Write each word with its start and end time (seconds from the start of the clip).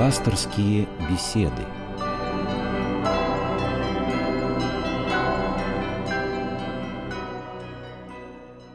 Пасторские 0.00 0.88
беседы. 1.10 1.62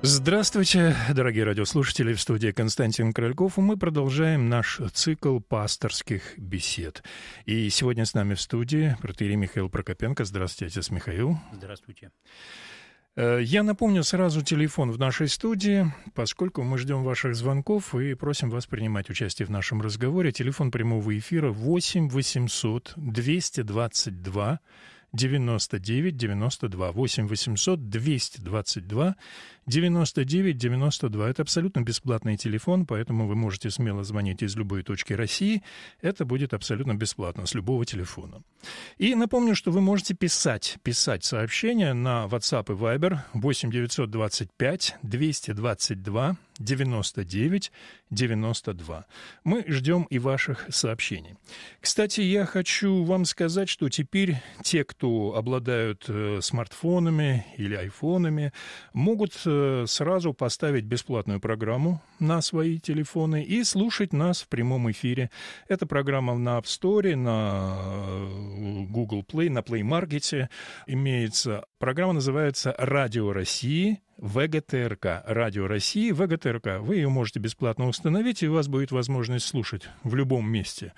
Здравствуйте, 0.04 0.96
дорогие 1.12 1.46
радиослушатели, 1.46 2.14
в 2.14 2.22
студии 2.22 2.52
Константин 2.52 3.12
Крыльков, 3.12 3.58
мы 3.58 3.76
продолжаем 3.76 4.50
наш 4.50 4.80
цикл 4.94 5.40
пасторских 5.40 6.38
бесед. 6.38 7.04
И 7.46 7.72
сегодня 7.72 8.06
с 8.06 8.14
нами 8.14 8.36
в 8.36 8.42
студии 8.42 8.96
протерей 9.02 9.36
Михаил 9.36 9.68
Прокопенко. 9.68 10.26
Здравствуйте, 10.26 10.72
отец 10.78 10.92
Михаил. 10.92 11.40
Здравствуйте. 11.52 12.12
Э, 13.16 13.40
я 13.42 13.64
напомню 13.64 14.04
сразу 14.04 14.42
телефон 14.42 14.92
в 14.92 15.00
нашей 15.00 15.30
студии, 15.30 15.92
поскольку 16.14 16.64
мы 16.64 16.78
ждем 16.78 17.04
ваших 17.04 17.36
звонков 17.36 17.96
и 17.96 18.14
просим 18.14 18.50
вас 18.50 18.68
принимать 18.68 19.10
участие 19.10 19.46
в 19.46 19.50
нашем 19.50 19.82
разговоре. 19.82 20.32
Телефон 20.34 20.70
прямого 20.70 21.18
эфира 21.18 21.50
8 21.50 22.10
800 22.10 22.94
222 22.98 24.60
99 25.14 26.18
92 26.18 26.92
8 26.92 27.28
800 27.28 27.90
222 27.90 29.16
99 29.68 30.58
92. 30.58 31.30
Это 31.30 31.42
абсолютно 31.42 31.82
бесплатный 31.82 32.38
телефон, 32.38 32.86
поэтому 32.86 33.28
вы 33.28 33.36
можете 33.36 33.72
смело 33.72 34.04
звонить 34.04 34.44
из 34.44 34.56
любой 34.56 34.84
точки 34.84 35.14
России. 35.14 35.64
Это 36.02 36.24
будет 36.24 36.54
абсолютно 36.54 36.94
бесплатно 36.94 37.48
с 37.48 37.56
любого 37.56 37.84
телефона. 37.84 38.44
И 38.98 39.16
напомню, 39.16 39.56
что 39.56 39.72
вы 39.72 39.82
можете 39.82 40.14
писать, 40.14 40.78
писать 40.84 41.24
сообщения 41.24 41.94
на 41.94 42.26
WhatsApp 42.26 42.72
и 42.72 42.78
Viber 42.78 43.18
8 43.34 43.72
925 43.72 44.98
222 45.02 46.38
99 46.60 47.72
92. 48.12 49.06
Мы 49.44 49.64
ждем 49.68 50.04
и 50.04 50.20
ваших 50.20 50.66
сообщений. 50.70 51.36
Кстати, 51.82 52.22
я 52.22 52.46
хочу 52.46 53.04
вам 53.04 53.26
сказать, 53.26 53.68
что 53.68 53.90
теперь 53.90 54.38
те, 54.64 54.84
кто 54.84 55.36
обладают 55.36 56.06
э, 56.08 56.40
смартфонами 56.42 57.46
или 57.58 57.76
айфонами, 57.76 58.54
могут 58.94 59.34
э, 59.46 59.55
сразу 59.88 60.34
поставить 60.34 60.86
бесплатную 60.86 61.40
программу 61.40 62.02
на 62.20 62.42
свои 62.42 62.80
телефоны 62.80 63.44
и 63.44 63.64
слушать 63.64 64.14
нас 64.14 64.42
в 64.42 64.48
прямом 64.48 64.90
эфире. 64.92 65.30
Это 65.68 65.86
программа 65.86 66.36
на 66.36 66.58
App 66.58 66.66
Store, 66.66 67.16
на 67.16 67.78
э, 67.78 68.86
Google 68.90 69.24
Play, 69.24 69.50
на 69.50 69.60
Play 69.60 69.82
Market 69.82 70.48
имеется. 70.88 71.66
Программа 71.80 72.14
называется 72.14 72.74
«Радио 72.78 73.34
России», 73.34 74.02
ВГТРК, 74.18 75.24
Радио 75.26 75.68
России, 75.68 76.12
ВГТРК. 76.12 76.80
Вы 76.80 76.96
ее 76.96 77.10
можете 77.10 77.40
бесплатно 77.40 77.88
установить, 77.88 78.44
и 78.44 78.48
у 78.48 78.54
вас 78.54 78.68
будет 78.68 78.92
возможность 78.92 79.46
слушать 79.46 79.90
в 80.04 80.16
любом 80.16 80.50
месте 80.50 80.94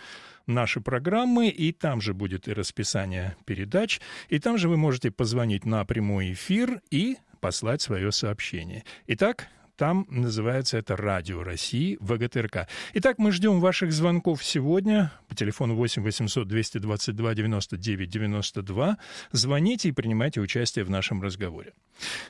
наши 0.47 0.81
программы, 0.81 1.49
и 1.49 1.71
там 1.71 2.01
же 2.01 2.13
будет 2.13 2.47
и 2.47 2.53
расписание 2.53 3.35
передач, 3.45 3.99
и 4.29 4.39
там 4.39 4.57
же 4.57 4.69
вы 4.69 4.77
можете 4.77 5.11
позвонить 5.11 5.65
на 5.65 5.83
прямой 5.85 6.33
эфир 6.33 6.81
и 6.89 7.17
послать 7.39 7.81
свое 7.81 8.11
сообщение. 8.11 8.83
Итак, 9.07 9.47
там 9.77 10.07
называется 10.09 10.79
это 10.79 10.97
«Радио 10.97 11.43
России» 11.43 11.97
ВГТРК. 12.01 12.67
Итак, 12.95 13.19
мы 13.19 13.31
ждем 13.31 13.59
ваших 13.59 13.93
звонков 13.93 14.43
сегодня 14.43 15.11
по 15.27 15.35
телефону 15.35 15.75
8 15.75 16.01
800 16.01 16.47
222 16.47 17.35
99 17.35 18.09
92. 18.09 18.97
Звоните 19.31 19.89
и 19.89 19.91
принимайте 19.91 20.41
участие 20.41 20.83
в 20.83 20.89
нашем 20.89 21.21
разговоре. 21.21 21.73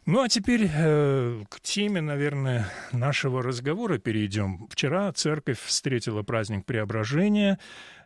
Ну, 0.06 0.22
а 0.22 0.28
теперь 0.28 0.70
э, 0.70 1.44
к 1.50 1.62
теме, 1.62 2.02
наверное, 2.02 2.68
нашего 2.92 3.42
разговора 3.42 3.98
перейдем. 3.98 4.68
Вчера 4.70 5.10
церковь 5.14 5.62
встретила 5.62 6.24
праздник 6.24 6.66
Преображения. 6.66 7.60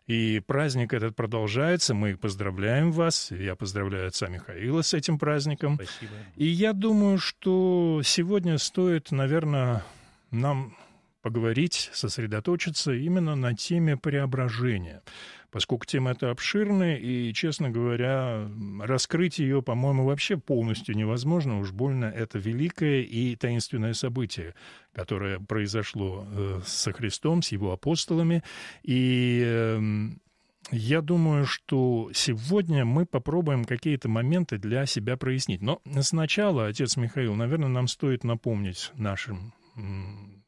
И 0.08 0.42
праздник 0.46 0.94
этот 0.94 1.16
продолжается. 1.16 1.94
Мы 1.94 2.18
поздравляем 2.18 2.92
вас. 2.92 3.32
Я 3.32 3.56
поздравляю 3.56 4.08
отца 4.08 4.28
Михаила 4.28 4.82
с 4.82 4.94
этим 4.94 5.20
праздником. 5.20 5.76
Спасибо. 5.76 6.14
И 6.36 6.46
я 6.46 6.74
думаю, 6.74 7.18
что 7.18 8.02
сегодня 8.04 8.58
стоит, 8.58 9.12
наверное, 9.12 9.84
нам 10.32 10.76
поговорить, 11.22 11.90
сосредоточиться 11.94 12.92
именно 12.92 13.36
на 13.36 13.56
теме 13.56 13.96
преображения 13.96 15.02
поскольку 15.52 15.86
тема 15.86 16.12
эта 16.12 16.32
обширная, 16.32 16.98
и, 16.98 17.34
честно 17.34 17.70
говоря, 17.70 18.50
раскрыть 18.82 19.40
ее, 19.40 19.62
по-моему, 19.62 20.06
вообще 20.06 20.38
полностью 20.38 20.96
невозможно. 20.96 21.60
Уж 21.60 21.72
больно 21.72 22.06
это 22.06 22.40
великое 22.40 23.02
и 23.02 23.36
таинственное 23.36 23.94
событие, 23.94 24.56
которое 24.94 25.40
произошло 25.40 26.26
э, 26.28 26.62
со 26.66 26.94
Христом, 26.94 27.42
с 27.42 27.52
его 27.52 27.74
апостолами. 27.74 28.44
И 28.84 29.44
эм, 29.46 30.22
я 30.72 31.02
думаю, 31.02 31.46
что 31.46 32.12
сегодня 32.14 32.86
мы 32.86 33.06
попробуем 33.06 33.66
какие-то 33.66 34.08
моменты 34.08 34.58
для 34.58 34.86
себя 34.86 35.18
прояснить. 35.18 35.62
Но 35.62 35.82
сначала, 36.00 36.68
отец 36.68 36.96
Михаил, 36.96 37.36
наверное, 37.36 37.68
нам 37.70 37.88
стоит 37.88 38.24
напомнить 38.24 38.92
нашим 38.96 39.54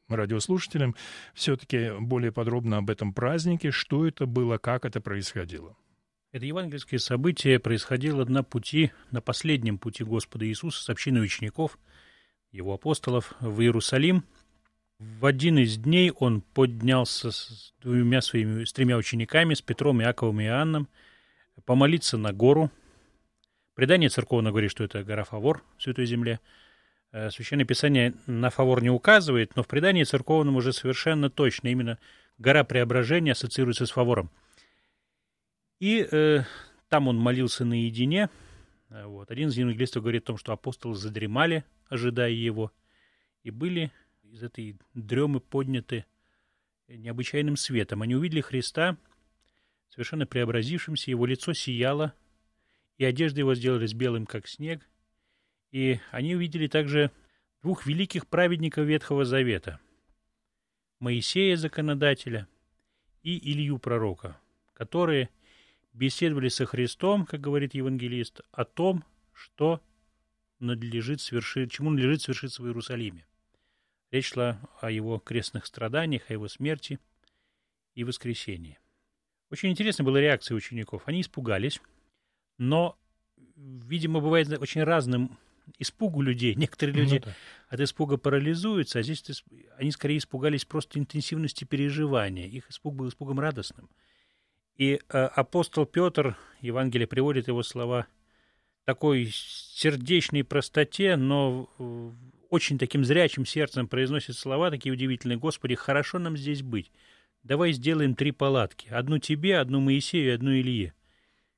радиослушателям 0.08 0.94
все-таки 1.34 1.92
более 1.98 2.32
подробно 2.32 2.78
об 2.78 2.90
этом 2.90 3.12
празднике, 3.12 3.70
что 3.70 4.06
это 4.06 4.26
было, 4.26 4.58
как 4.58 4.84
это 4.84 5.00
происходило. 5.00 5.76
Это 6.32 6.46
евангельское 6.46 6.98
событие 6.98 7.60
происходило 7.60 8.24
на 8.24 8.42
пути, 8.42 8.90
на 9.10 9.20
последнем 9.20 9.78
пути 9.78 10.02
Господа 10.02 10.46
Иисуса 10.46 10.82
с 10.82 10.90
общиной 10.90 11.24
учеников, 11.24 11.78
его 12.50 12.74
апостолов, 12.74 13.34
в 13.40 13.60
Иерусалим. 13.60 14.24
В 14.98 15.26
один 15.26 15.58
из 15.58 15.76
дней 15.76 16.10
он 16.10 16.40
поднялся 16.40 17.30
с 17.30 17.72
двумя 17.80 18.20
своими, 18.20 18.64
с 18.64 18.72
тремя 18.72 18.96
учениками, 18.96 19.54
с 19.54 19.62
Петром, 19.62 20.02
Иаковом 20.02 20.40
и 20.40 20.44
Иоанном, 20.44 20.88
помолиться 21.64 22.16
на 22.16 22.32
гору. 22.32 22.70
Предание 23.74 24.08
церковно 24.08 24.50
говорит, 24.50 24.70
что 24.70 24.84
это 24.84 25.02
гора 25.04 25.24
Фавор 25.24 25.62
в 25.78 25.82
Святой 25.82 26.06
Земле– 26.06 26.40
Священное 27.30 27.64
Писание 27.64 28.12
на 28.26 28.50
фавор 28.50 28.82
не 28.82 28.90
указывает, 28.90 29.54
но 29.54 29.62
в 29.62 29.68
предании 29.68 30.02
церковном 30.02 30.56
уже 30.56 30.72
совершенно 30.72 31.30
точно 31.30 31.68
именно 31.68 31.98
гора 32.38 32.64
преображения 32.64 33.32
ассоциируется 33.32 33.86
с 33.86 33.92
фавором. 33.92 34.32
И 35.78 36.08
э, 36.10 36.42
там 36.88 37.06
он 37.06 37.16
молился 37.16 37.64
наедине. 37.64 38.30
Э, 38.90 39.06
вот. 39.06 39.30
Один 39.30 39.50
из 39.50 39.56
евангелистов 39.56 40.02
говорит 40.02 40.24
о 40.24 40.26
том, 40.26 40.38
что 40.38 40.52
апостолы 40.52 40.96
задремали, 40.96 41.64
ожидая 41.88 42.32
его, 42.32 42.72
и 43.44 43.52
были 43.52 43.92
из 44.24 44.42
этой 44.42 44.76
дремы 44.94 45.38
подняты 45.38 46.06
необычайным 46.88 47.56
светом. 47.56 48.02
Они 48.02 48.16
увидели 48.16 48.40
Христа, 48.40 48.96
совершенно 49.88 50.26
преобразившимся, 50.26 51.12
его 51.12 51.26
лицо 51.26 51.52
сияло, 51.52 52.12
и 52.98 53.04
одежды 53.04 53.42
его 53.42 53.54
сделались 53.54 53.94
белым, 53.94 54.26
как 54.26 54.48
снег– 54.48 54.82
и 55.74 55.98
они 56.12 56.36
увидели 56.36 56.68
также 56.68 57.10
двух 57.60 57.84
великих 57.84 58.28
праведников 58.28 58.86
Ветхого 58.86 59.24
Завета– 59.24 59.80
Моисея, 61.00 61.56
законодателя, 61.56 62.46
и 63.24 63.52
Илью, 63.52 63.80
пророка, 63.80 64.40
которые 64.72 65.30
беседовали 65.92 66.48
со 66.48 66.64
Христом, 66.64 67.26
как 67.26 67.40
говорит 67.40 67.74
евангелист, 67.74 68.42
о 68.52 68.64
том, 68.64 69.02
что 69.32 69.82
надлежит 70.60 71.20
свершить, 71.20 71.72
чему 71.72 71.90
надлежит 71.90 72.22
свершиться 72.22 72.62
в 72.62 72.66
Иерусалиме. 72.66 73.26
Речь 74.12 74.30
шла 74.30 74.60
о 74.80 74.92
его 74.92 75.18
крестных 75.18 75.66
страданиях, 75.66 76.30
о 76.30 76.34
его 76.34 76.46
смерти 76.46 77.00
и 77.96 78.04
воскресении. 78.04 78.78
Очень 79.50 79.70
интересная 79.70 80.06
была 80.06 80.20
реакция 80.20 80.54
учеников. 80.54 81.02
Они 81.06 81.20
испугались, 81.20 81.80
но, 82.58 82.96
видимо, 83.56 84.20
бывает 84.20 84.48
очень 84.60 84.84
разным 84.84 85.36
испугу 85.78 86.22
людей. 86.22 86.54
Некоторые 86.56 86.96
люди 86.96 87.14
ну, 87.14 87.20
да. 87.26 87.34
от 87.68 87.80
испуга 87.80 88.16
парализуются, 88.16 88.98
а 88.98 89.02
здесь 89.02 89.44
они 89.78 89.90
скорее 89.90 90.18
испугались 90.18 90.64
просто 90.64 90.98
интенсивности 90.98 91.64
переживания. 91.64 92.46
Их 92.46 92.70
испуг 92.70 92.94
был 92.94 93.08
испугом 93.08 93.40
радостным. 93.40 93.88
И 94.76 95.00
э, 95.08 95.18
апостол 95.18 95.86
Петр, 95.86 96.36
Евангелие 96.60 97.06
приводит 97.06 97.46
его 97.48 97.62
слова, 97.62 98.06
такой 98.84 99.30
сердечной 99.32 100.44
простоте, 100.44 101.16
но 101.16 101.70
э, 101.78 102.10
очень 102.50 102.78
таким 102.78 103.04
зрячим 103.04 103.46
сердцем 103.46 103.88
произносит 103.88 104.36
слова 104.36 104.70
такие 104.70 104.92
удивительные. 104.92 105.38
Господи, 105.38 105.74
хорошо 105.74 106.18
нам 106.18 106.36
здесь 106.36 106.62
быть. 106.62 106.90
Давай 107.42 107.72
сделаем 107.72 108.14
три 108.14 108.32
палатки. 108.32 108.88
Одну 108.88 109.18
тебе, 109.18 109.58
одну 109.58 109.80
Моисею 109.80 110.26
и 110.26 110.34
одну 110.34 110.52
Илье. 110.52 110.94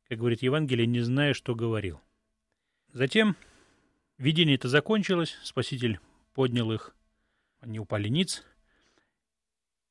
Как 0.08 0.18
говорит 0.18 0.42
Евангелие, 0.42 0.86
не 0.86 1.00
зная, 1.00 1.32
что 1.34 1.54
говорил. 1.54 2.00
Затем 2.92 3.36
Видение 4.18 4.54
это 4.54 4.68
закончилось, 4.68 5.36
Спаситель 5.42 6.00
поднял 6.32 6.72
их, 6.72 6.96
они 7.60 7.78
упали 7.78 8.08
ниц, 8.08 8.44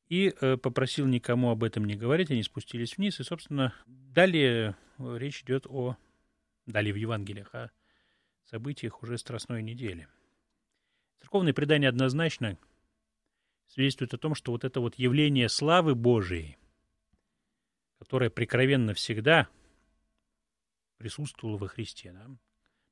и 0.07 0.33
э, 0.42 0.57
попросил 0.57 1.06
никому 1.06 1.51
об 1.51 1.63
этом 1.63 1.86
не 1.86 1.95
говорить, 1.95 2.31
они 2.31 2.42
спустились 2.42 2.98
вниз, 2.98 3.19
и, 3.19 3.24
собственно, 3.24 3.74
далее 3.86 4.75
э, 4.98 5.18
речь 5.18 5.44
идет 5.44 5.68
о, 5.68 5.95
далее 6.66 6.92
в 6.92 6.98
Евангелиях, 6.98 7.54
о 7.54 7.72
событиях 8.45 9.04
уже 9.04 9.19
Страстной 9.19 9.62
недели. 9.62 10.07
Церковное 11.19 11.54
предание 11.54 11.89
однозначно 11.89 12.57
свидетельствует 13.68 14.16
о 14.16 14.18
том, 14.18 14.33
что 14.33 14.51
вот 14.51 14.63
это 14.63 14.80
вот 14.80 14.95
явление 14.95 15.50
славы 15.50 15.94
Божией, 15.94 16.57
которое 18.00 18.31
прикровенно 18.31 18.95
всегда 18.95 19.50
присутствовало 20.98 21.57
во 21.57 21.68
Христе, 21.68 22.12
да? 22.12 22.27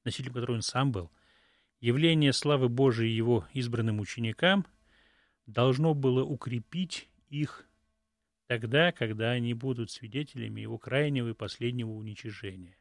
носителем 0.03 0.33
которого 0.33 0.57
он 0.57 0.62
сам 0.62 0.91
был, 0.91 1.12
явление 1.83 2.31
славы 2.31 2.69
Божией 2.69 3.13
его 3.13 3.45
избранным 3.51 4.00
ученикам 4.00 4.65
должно 5.47 5.94
было 5.94 6.24
укрепить 6.24 7.09
их 7.27 7.68
тогда, 8.47 8.94
когда 8.94 9.31
они 9.31 9.53
будут 9.53 9.91
свидетелями 9.91 10.62
его 10.62 10.77
крайнего 10.77 11.31
и 11.31 11.33
последнего 11.33 11.89
уничижения, 11.89 12.77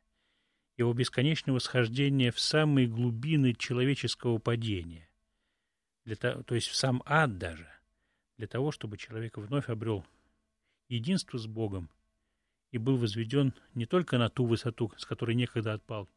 его 0.76 0.93
бесконечного 0.93 1.58
схождения 1.58 2.31
в 2.31 2.38
самые 2.38 2.87
глубины 2.87 3.54
человеческого 3.54 4.38
падения, 4.38 5.10
для 6.04 6.14
того, 6.14 6.44
то 6.44 6.54
есть 6.54 6.69
в 6.69 6.76
сам 6.76 7.02
ад 7.04 7.38
даже, 7.38 7.69
для 8.37 8.46
того, 8.46 8.70
чтобы 8.70 8.99
человек 8.99 9.37
вновь 9.37 9.69
обрел 9.69 10.06
единство 10.88 11.38
с 11.38 11.49
Богом 11.49 11.90
и 12.70 12.78
был 12.78 12.96
возведен 12.99 13.52
не 13.75 13.87
только 13.87 14.16
на 14.16 14.28
ту 14.28 14.46
высоту, 14.46 14.93
с 14.96 15.04
которой 15.04 15.34
некогда 15.34 15.72
отпал 15.72 16.08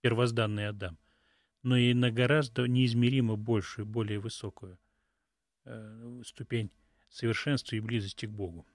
первозданный 0.00 0.68
Адам, 0.68 0.96
но 1.64 1.76
и 1.76 1.92
на 1.94 2.10
гораздо 2.10 2.66
неизмеримо 2.66 3.36
большую, 3.36 3.86
более 3.86 4.20
высокую 4.20 4.78
э, 5.64 6.22
ступень 6.24 6.70
совершенства 7.10 7.74
и 7.74 7.80
близости 7.80 8.26
к 8.26 8.30
Богу. 8.30 8.66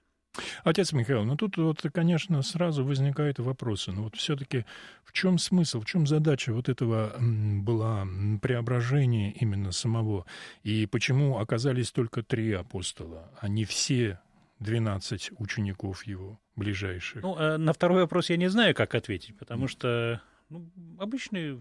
Отец 0.62 0.92
Михаил, 0.92 1.24
ну 1.24 1.36
тут 1.36 1.56
вот, 1.56 1.82
конечно, 1.92 2.42
сразу 2.42 2.84
возникают 2.84 3.38
вопросы. 3.38 3.90
Но 3.90 3.98
ну 3.98 4.02
вот 4.04 4.16
все-таки 4.16 4.64
в 5.04 5.12
чем 5.12 5.38
смысл, 5.38 5.80
в 5.80 5.86
чем 5.86 6.06
задача 6.06 6.52
вот 6.52 6.68
этого 6.68 7.16
была 7.18 8.06
преображения 8.40 9.32
именно 9.32 9.72
самого? 9.72 10.26
И 10.62 10.86
почему 10.86 11.38
оказались 11.38 11.90
только 11.90 12.22
три 12.22 12.52
апостола, 12.52 13.30
а 13.40 13.48
не 13.48 13.64
все 13.64 14.20
12 14.60 15.32
учеников 15.38 16.06
его 16.06 16.40
ближайших? 16.54 17.22
Ну, 17.22 17.36
а 17.36 17.58
на 17.58 17.72
второй 17.72 18.02
вопрос 18.02 18.30
я 18.30 18.36
не 18.36 18.48
знаю, 18.48 18.74
как 18.74 18.94
ответить, 18.94 19.36
потому 19.36 19.66
что 19.66 20.22
ну, 20.48 20.70
обычные 20.98 21.60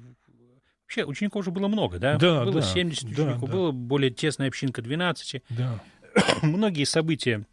Вообще, 0.90 1.06
учеников 1.06 1.42
уже 1.42 1.52
было 1.52 1.68
много, 1.68 2.00
да? 2.00 2.18
Да, 2.18 2.46
было 2.46 2.62
да. 2.62 2.62
70 2.64 3.04
учеников, 3.12 3.42
да, 3.42 3.46
да. 3.46 3.54
было 3.54 3.72
более 3.72 4.10
тесная 4.10 4.48
общинка 4.48 4.82
12. 4.82 5.44
Да. 5.50 5.84
Многие 6.42 6.86
события 6.86 7.46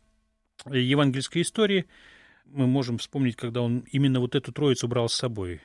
евангельской 0.65 1.43
истории 1.43 1.85
мы 2.47 2.67
можем 2.67 2.97
вспомнить, 2.97 3.37
когда 3.37 3.61
он 3.61 3.81
именно 3.93 4.21
вот 4.21 4.37
эту 4.37 4.53
троицу 4.53 4.89
брал 4.89 5.11
с 5.11 5.15
собой. 5.15 5.61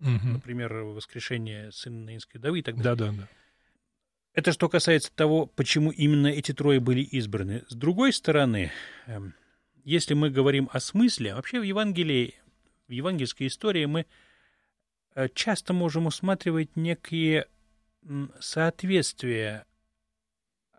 Угу. 0.00 0.26
Например, 0.26 0.72
воскрешение 0.72 1.70
сына 1.70 2.06
Наинской 2.06 2.40
Давы 2.40 2.60
и 2.60 2.62
так 2.62 2.78
далее. 2.78 2.96
Да, 2.96 3.12
да, 3.12 3.12
да. 3.12 3.28
Это 4.32 4.52
что 4.52 4.70
касается 4.70 5.12
того, 5.14 5.44
почему 5.44 5.90
именно 5.90 6.28
эти 6.28 6.52
трое 6.52 6.80
были 6.80 7.02
избраны. 7.02 7.64
С 7.68 7.74
другой 7.74 8.14
стороны, 8.14 8.72
эм, 9.06 9.34
если 9.84 10.14
мы 10.14 10.30
говорим 10.30 10.70
о 10.72 10.80
смысле, 10.80 11.34
вообще 11.34 11.60
в 11.60 11.62
Евангелии, 11.62 12.36
в 12.88 12.92
евангельской 12.92 13.48
истории 13.48 13.84
мы 13.84 14.06
часто 15.34 15.72
можем 15.72 16.06
усматривать 16.06 16.76
некие 16.76 17.46
соответствия 18.40 19.66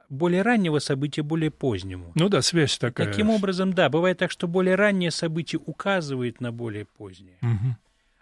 более 0.10 0.42
раннего 0.42 0.80
события 0.80 1.22
более 1.22 1.52
позднему. 1.52 2.12
Ну 2.16 2.30
да, 2.30 2.42
связь 2.42 2.78
такая. 2.78 3.08
Таким 3.08 3.30
образом, 3.30 3.74
да, 3.74 3.90
бывает 3.90 4.18
так, 4.18 4.32
что 4.32 4.48
более 4.48 4.76
раннее 4.76 5.12
событие 5.12 5.60
указывает 5.66 6.40
на 6.40 6.52
более 6.52 6.86
позднее. 6.86 7.38
Угу. 7.42 7.76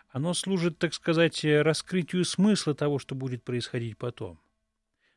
Оно 0.09 0.33
служит, 0.33 0.77
так 0.77 0.93
сказать, 0.93 1.43
раскрытию 1.43 2.23
смысла 2.25 2.73
того, 2.73 2.99
что 2.99 3.15
будет 3.15 3.43
происходить 3.43 3.97
потом. 3.97 4.39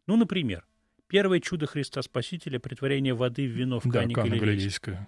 Ну, 0.07 0.17
например, 0.17 0.65
первое 1.07 1.41
чудо 1.41 1.67
Христа 1.67 2.03
Спасителя, 2.03 2.59
притворение 2.59 3.15
воды 3.15 3.47
в 3.47 3.51
вино 3.51 3.81
в 3.81 3.85
да, 3.85 4.01
Кане 4.01 4.15
Галилейской. 4.15 4.99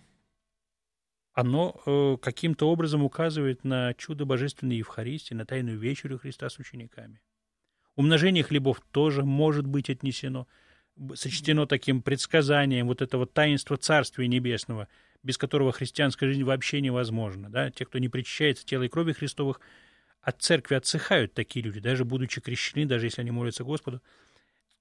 Оно 1.40 1.80
э, 1.86 2.18
каким-то 2.20 2.68
образом 2.68 3.02
указывает 3.02 3.64
на 3.64 3.94
чудо 3.94 4.26
Божественной 4.26 4.76
Евхаристии, 4.76 5.32
на 5.32 5.46
тайную 5.46 5.78
вечерю 5.78 6.18
Христа 6.18 6.50
с 6.50 6.58
учениками. 6.58 7.22
Умножение 7.96 8.44
хлебов 8.44 8.82
тоже 8.92 9.24
может 9.24 9.66
быть 9.66 9.88
отнесено, 9.88 10.46
сочтено 11.14 11.66
таким 11.66 12.02
предсказанием 12.02 12.86
вот 12.88 13.00
этого 13.00 13.24
таинства 13.26 13.78
Царствия 13.78 14.28
Небесного, 14.28 14.86
без 15.22 15.38
которого 15.38 15.72
христианская 15.72 16.26
жизнь 16.26 16.44
вообще 16.44 16.82
невозможна. 16.82 17.48
Да? 17.48 17.70
Те, 17.70 17.86
кто 17.86 17.98
не 17.98 18.10
причащается 18.10 18.66
тела 18.66 18.82
и 18.82 18.88
крови 18.88 19.14
Христовых, 19.14 19.62
от 20.20 20.42
церкви 20.42 20.74
отсыхают 20.74 21.32
такие 21.32 21.64
люди, 21.64 21.80
даже 21.80 22.04
будучи 22.04 22.42
крещены, 22.42 22.84
даже 22.84 23.06
если 23.06 23.22
они 23.22 23.30
молятся 23.30 23.64
Господу. 23.64 24.02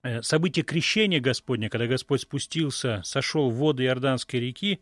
Э, 0.04 0.22
событие 0.24 0.66
крещения 0.66 1.22
Господня, 1.22 1.70
когда 1.70 1.88
Господь 1.88 2.20
спустился, 2.20 3.02
сошел 3.06 3.50
в 3.50 3.56
воды 3.56 3.86
Иорданской 3.86 4.42
реки, 4.42 4.82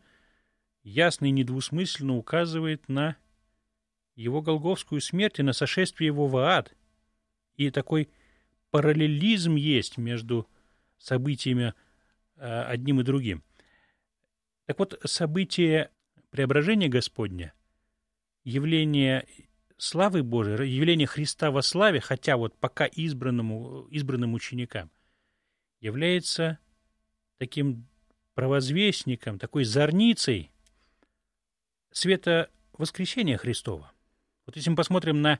ясно 0.88 1.26
и 1.26 1.32
недвусмысленно 1.32 2.16
указывает 2.16 2.88
на 2.88 3.18
его 4.16 4.42
голговскую 4.42 5.02
смерть 5.02 5.40
и 5.40 5.44
на 5.44 5.54
сошествие 5.54 6.08
его 6.08 6.28
в 6.28 6.38
ад. 6.38 6.74
И 7.56 7.70
такой 7.72 8.10
параллелизм 8.72 9.56
есть 9.56 9.98
между 9.98 10.48
событиями 10.98 11.74
э, 12.36 12.62
одним 12.64 13.02
и 13.02 13.04
другим. 13.04 13.44
Так 14.66 14.80
вот, 14.80 15.00
событие 15.06 15.92
преображения 16.30 16.88
Господня, 16.88 17.54
явление 18.44 19.28
славы 19.78 20.24
Божией, 20.24 20.70
явление 20.70 21.08
Христа 21.08 21.52
во 21.52 21.62
славе, 21.62 22.00
хотя 22.00 22.38
вот 22.38 22.58
пока 22.58 22.86
избранному, 22.86 23.88
избранным 23.92 24.34
ученикам, 24.34 24.90
является 25.80 26.60
таким 27.38 27.88
провозвестником, 28.34 29.38
такой 29.38 29.64
зорницей 29.64 30.52
света 31.92 32.50
воскресения 32.78 33.38
Христова. 33.38 33.92
Вот 34.46 34.56
если 34.56 34.70
мы 34.70 34.76
посмотрим 34.76 35.22
на, 35.22 35.40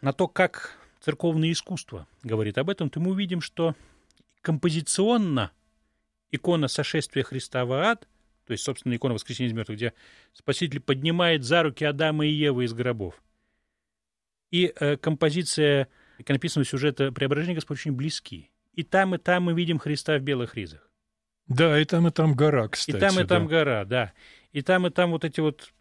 на 0.00 0.12
то, 0.12 0.28
как 0.28 0.76
церковное 1.00 1.52
искусство 1.52 2.06
говорит 2.22 2.58
об 2.58 2.70
этом, 2.70 2.90
то 2.90 3.00
мы 3.00 3.12
увидим, 3.12 3.40
что 3.40 3.74
композиционно 4.40 5.52
икона 6.30 6.68
сошествия 6.68 7.22
Христа 7.22 7.64
в 7.64 7.72
ад, 7.72 8.08
то 8.46 8.52
есть, 8.52 8.64
собственно, 8.64 8.94
икона 8.94 9.14
воскресения 9.14 9.50
из 9.50 9.54
мертвых, 9.54 9.78
где 9.78 9.94
Спаситель 10.32 10.80
поднимает 10.80 11.44
за 11.44 11.62
руки 11.62 11.84
Адама 11.84 12.26
и 12.26 12.30
Евы 12.30 12.64
из 12.64 12.74
гробов, 12.74 13.22
и 14.50 14.72
э, 14.78 14.96
композиция 14.96 15.88
иконописного 16.18 16.64
сюжета 16.64 17.10
преображения 17.10 17.54
Господа 17.54 17.78
очень 17.78 17.92
близки. 17.92 18.50
И 18.72 18.82
там, 18.82 19.14
и 19.14 19.18
там 19.18 19.44
мы 19.44 19.54
видим 19.54 19.78
Христа 19.78 20.16
в 20.18 20.22
белых 20.22 20.54
ризах. 20.56 20.88
Да, 21.46 21.78
и 21.78 21.84
там, 21.84 22.08
и 22.08 22.10
там 22.10 22.34
гора, 22.34 22.68
кстати. 22.68 22.96
И 22.96 23.00
там, 23.00 23.14
и 23.14 23.22
да. 23.22 23.26
там 23.26 23.46
гора, 23.46 23.84
да. 23.84 24.12
И 24.54 24.62
там, 24.62 24.86
и 24.86 24.90
там 24.90 25.10
вот 25.10 25.26
эти 25.26 25.40
вот 25.40 25.74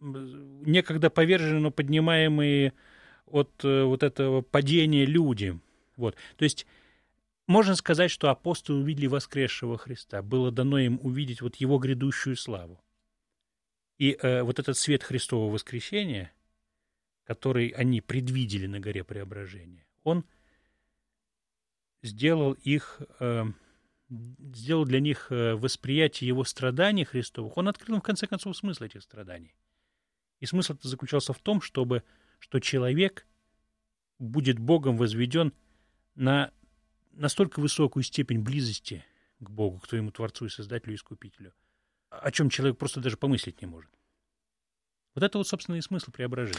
некогда 0.00 1.10
поверженные, 1.10 1.60
но 1.60 1.70
поднимаемые 1.72 2.72
от 3.26 3.50
э, 3.64 3.82
вот 3.82 4.04
этого 4.04 4.42
падения 4.42 5.04
люди. 5.04 5.58
Вот. 5.96 6.14
То 6.36 6.44
есть 6.44 6.64
можно 7.48 7.74
сказать, 7.74 8.12
что 8.12 8.30
апостолы 8.30 8.82
увидели 8.82 9.08
воскресшего 9.08 9.76
Христа. 9.76 10.22
Было 10.22 10.52
дано 10.52 10.78
им 10.78 11.00
увидеть 11.02 11.42
вот 11.42 11.56
его 11.56 11.78
грядущую 11.78 12.36
славу. 12.36 12.80
И 13.98 14.16
э, 14.22 14.42
вот 14.42 14.60
этот 14.60 14.78
свет 14.78 15.02
Христового 15.02 15.52
воскресения, 15.52 16.30
который 17.24 17.70
они 17.70 18.00
предвидели 18.00 18.68
на 18.68 18.78
горе 18.78 19.02
Преображения, 19.02 19.84
он– 20.04 20.24
сделал 22.02 22.52
их, 22.52 23.00
э, 23.20 23.44
сделал 24.10 24.84
для 24.84 25.00
них 25.00 25.30
э, 25.30 25.54
восприятие 25.54 26.28
его 26.28 26.44
страданий 26.44 27.04
Христовых, 27.04 27.56
он 27.56 27.68
открыл 27.68 27.96
им, 27.96 28.00
в 28.00 28.04
конце 28.04 28.26
концов, 28.26 28.56
смысл 28.56 28.84
этих 28.84 29.02
страданий. 29.02 29.54
И 30.40 30.46
смысл 30.46 30.74
это 30.74 30.88
заключался 30.88 31.32
в 31.32 31.38
том, 31.38 31.60
чтобы, 31.60 32.02
что 32.38 32.60
человек 32.60 33.26
будет 34.18 34.58
Богом 34.58 34.96
возведен 34.96 35.52
на 36.14 36.52
настолько 37.12 37.60
высокую 37.60 38.02
степень 38.02 38.40
близости 38.40 39.04
к 39.40 39.50
Богу, 39.50 39.78
к 39.78 39.88
твоему 39.88 40.10
Творцу 40.10 40.46
и 40.46 40.48
Создателю 40.48 40.92
и 40.92 40.96
Искупителю, 40.96 41.52
о 42.10 42.30
чем 42.30 42.50
человек 42.50 42.78
просто 42.78 43.00
даже 43.00 43.16
помыслить 43.16 43.60
не 43.60 43.66
может. 43.66 43.90
Вот 45.14 45.24
это 45.24 45.38
вот, 45.38 45.48
собственно, 45.48 45.76
и 45.76 45.80
смысл 45.80 46.10
преображения. 46.12 46.58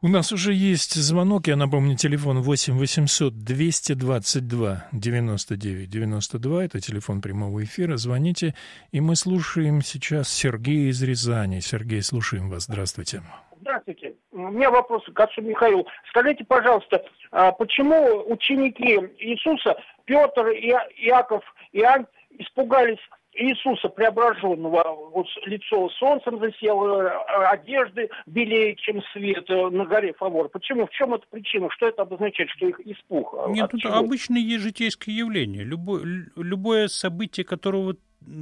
У 0.00 0.08
нас 0.08 0.32
уже 0.32 0.54
есть 0.54 0.94
звонок, 0.94 1.46
я 1.46 1.56
напомню, 1.56 1.96
телефон 1.96 2.40
8 2.40 2.78
800 2.78 3.44
222 3.44 4.88
99 4.92 5.90
92, 5.90 6.64
это 6.64 6.80
телефон 6.80 7.20
прямого 7.20 7.62
эфира, 7.62 7.96
звоните, 7.96 8.54
и 8.92 9.00
мы 9.00 9.16
слушаем 9.16 9.82
сейчас 9.82 10.28
Сергея 10.28 10.90
из 10.90 11.02
Рязани. 11.02 11.60
Сергей, 11.60 12.02
слушаем 12.02 12.48
вас, 12.48 12.64
здравствуйте. 12.64 13.22
Здравствуйте. 13.60 14.14
У 14.32 14.48
меня 14.48 14.70
вопрос 14.70 15.02
к 15.12 15.20
отцу 15.20 15.42
Михаилу. 15.42 15.86
Скажите, 16.08 16.44
пожалуйста, 16.44 17.04
а 17.30 17.52
почему 17.52 18.24
ученики 18.32 18.98
Иисуса, 19.18 19.76
Петр, 20.06 20.46
Иаков, 20.46 21.44
Иоанн 21.72 22.06
испугались 22.38 23.00
Иисуса 23.38 23.88
преображенного, 23.88 25.10
вот 25.12 25.26
лицо 25.46 25.88
солнцем 25.90 26.40
засело, 26.40 27.02
э, 27.02 27.44
одежды 27.52 28.10
белее, 28.26 28.74
чем 28.76 29.00
свет 29.12 29.48
э, 29.48 29.68
на 29.70 29.84
горе 29.84 30.12
Фавор. 30.14 30.48
Почему? 30.48 30.86
В 30.86 30.90
чем 30.90 31.14
эта 31.14 31.24
причина? 31.30 31.68
Что 31.70 31.88
это 31.88 32.02
обозначает? 32.02 32.50
Что 32.50 32.66
их 32.66 32.80
испуг? 32.80 33.34
Нет, 33.50 33.70
это 33.72 33.96
обычное 33.96 34.40
ежитейское 34.40 35.14
явление. 35.14 35.62
Любое, 35.62 36.30
любое 36.34 36.88
событие, 36.88 37.44
которого 37.44 37.94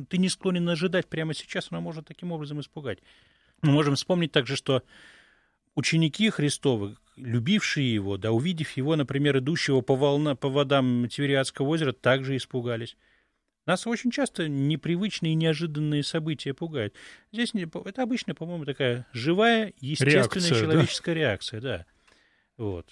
ты 0.09 0.17
не 0.17 0.29
склонен 0.31 0.69
ожидать 0.69 1.07
прямо 1.07 1.35
сейчас, 1.35 1.69
оно 1.71 1.83
может 1.83 2.07
таким 2.07 2.33
образом 2.33 2.61
испугать. 2.61 2.99
Мы 3.63 3.73
можем 3.73 3.97
вспомнить 3.97 4.33
также, 4.33 4.57
что 4.57 4.83
ученики 5.75 6.31
Христовы, 6.31 6.97
любившие 7.17 7.93
его, 7.93 8.17
да, 8.17 8.33
увидев 8.33 8.77
его, 8.77 8.97
например, 8.97 9.39
идущего 9.39 9.83
по, 9.83 9.95
волна, 9.95 10.35
по 10.35 10.49
водам 10.49 11.07
Тивериадского 11.09 11.69
озера, 11.69 11.93
также 11.93 12.37
испугались. 12.37 12.97
Нас 13.67 13.87
очень 13.87 14.13
часто 14.13 14.49
непривычные 14.49 15.33
и 15.33 15.35
неожиданные 15.37 16.05
события 16.05 16.55
пугают. 16.55 16.95
Здесь 17.33 17.53
это 17.53 18.03
обычно, 18.03 18.35
по-моему, 18.35 18.65
такая 18.65 19.07
живая, 19.13 19.73
естественная 19.81 20.23
реакция, 20.23 20.61
человеческая 20.61 21.15
да? 21.15 21.21
реакция, 21.21 21.61
да. 21.61 21.87
Вот. 22.57 22.87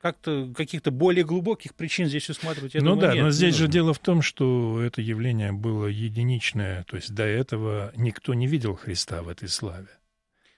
Как-то 0.00 0.52
каких-то 0.54 0.90
более 0.90 1.24
глубоких 1.24 1.74
причин 1.74 2.06
здесь 2.06 2.28
усматривать, 2.28 2.74
я 2.74 2.80
Ну 2.80 2.90
думаю, 2.90 3.00
да, 3.00 3.14
нет, 3.14 3.24
но 3.24 3.30
здесь 3.30 3.54
же 3.54 3.68
дело 3.68 3.94
в 3.94 4.00
том, 4.00 4.20
что 4.20 4.82
это 4.82 5.00
явление 5.00 5.52
было 5.52 5.86
единичное, 5.86 6.84
то 6.84 6.96
есть 6.96 7.14
до 7.14 7.22
этого 7.22 7.92
никто 7.96 8.34
не 8.34 8.46
видел 8.48 8.74
Христа 8.74 9.22
в 9.22 9.28
этой 9.28 9.48
славе. 9.48 9.88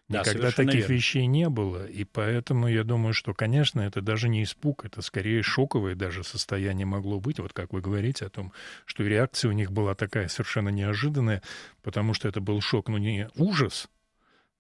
Да, 0.08 0.20
Никогда 0.20 0.50
таких 0.50 0.80
верно. 0.80 0.92
вещей 0.92 1.26
не 1.26 1.48
было, 1.48 1.86
и 1.86 2.04
поэтому 2.04 2.68
я 2.68 2.84
думаю, 2.84 3.14
что, 3.14 3.32
конечно, 3.32 3.80
это 3.80 4.02
даже 4.02 4.28
не 4.28 4.42
испуг, 4.42 4.84
это 4.84 5.00
скорее 5.00 5.42
шоковое 5.42 5.94
даже 5.94 6.22
состояние 6.24 6.84
могло 6.84 7.20
быть, 7.20 7.38
вот 7.38 7.54
как 7.54 7.72
вы 7.72 7.80
говорите 7.80 8.26
о 8.26 8.28
том, 8.28 8.52
что 8.84 9.02
реакция 9.02 9.48
у 9.48 9.52
них 9.52 9.72
была 9.72 9.94
такая 9.94 10.28
совершенно 10.28 10.68
неожиданная, 10.68 11.42
потому 11.82 12.12
что 12.12 12.28
это 12.28 12.42
был 12.42 12.60
шок, 12.60 12.90
ну 12.90 12.98
не 12.98 13.30
ужас, 13.34 13.88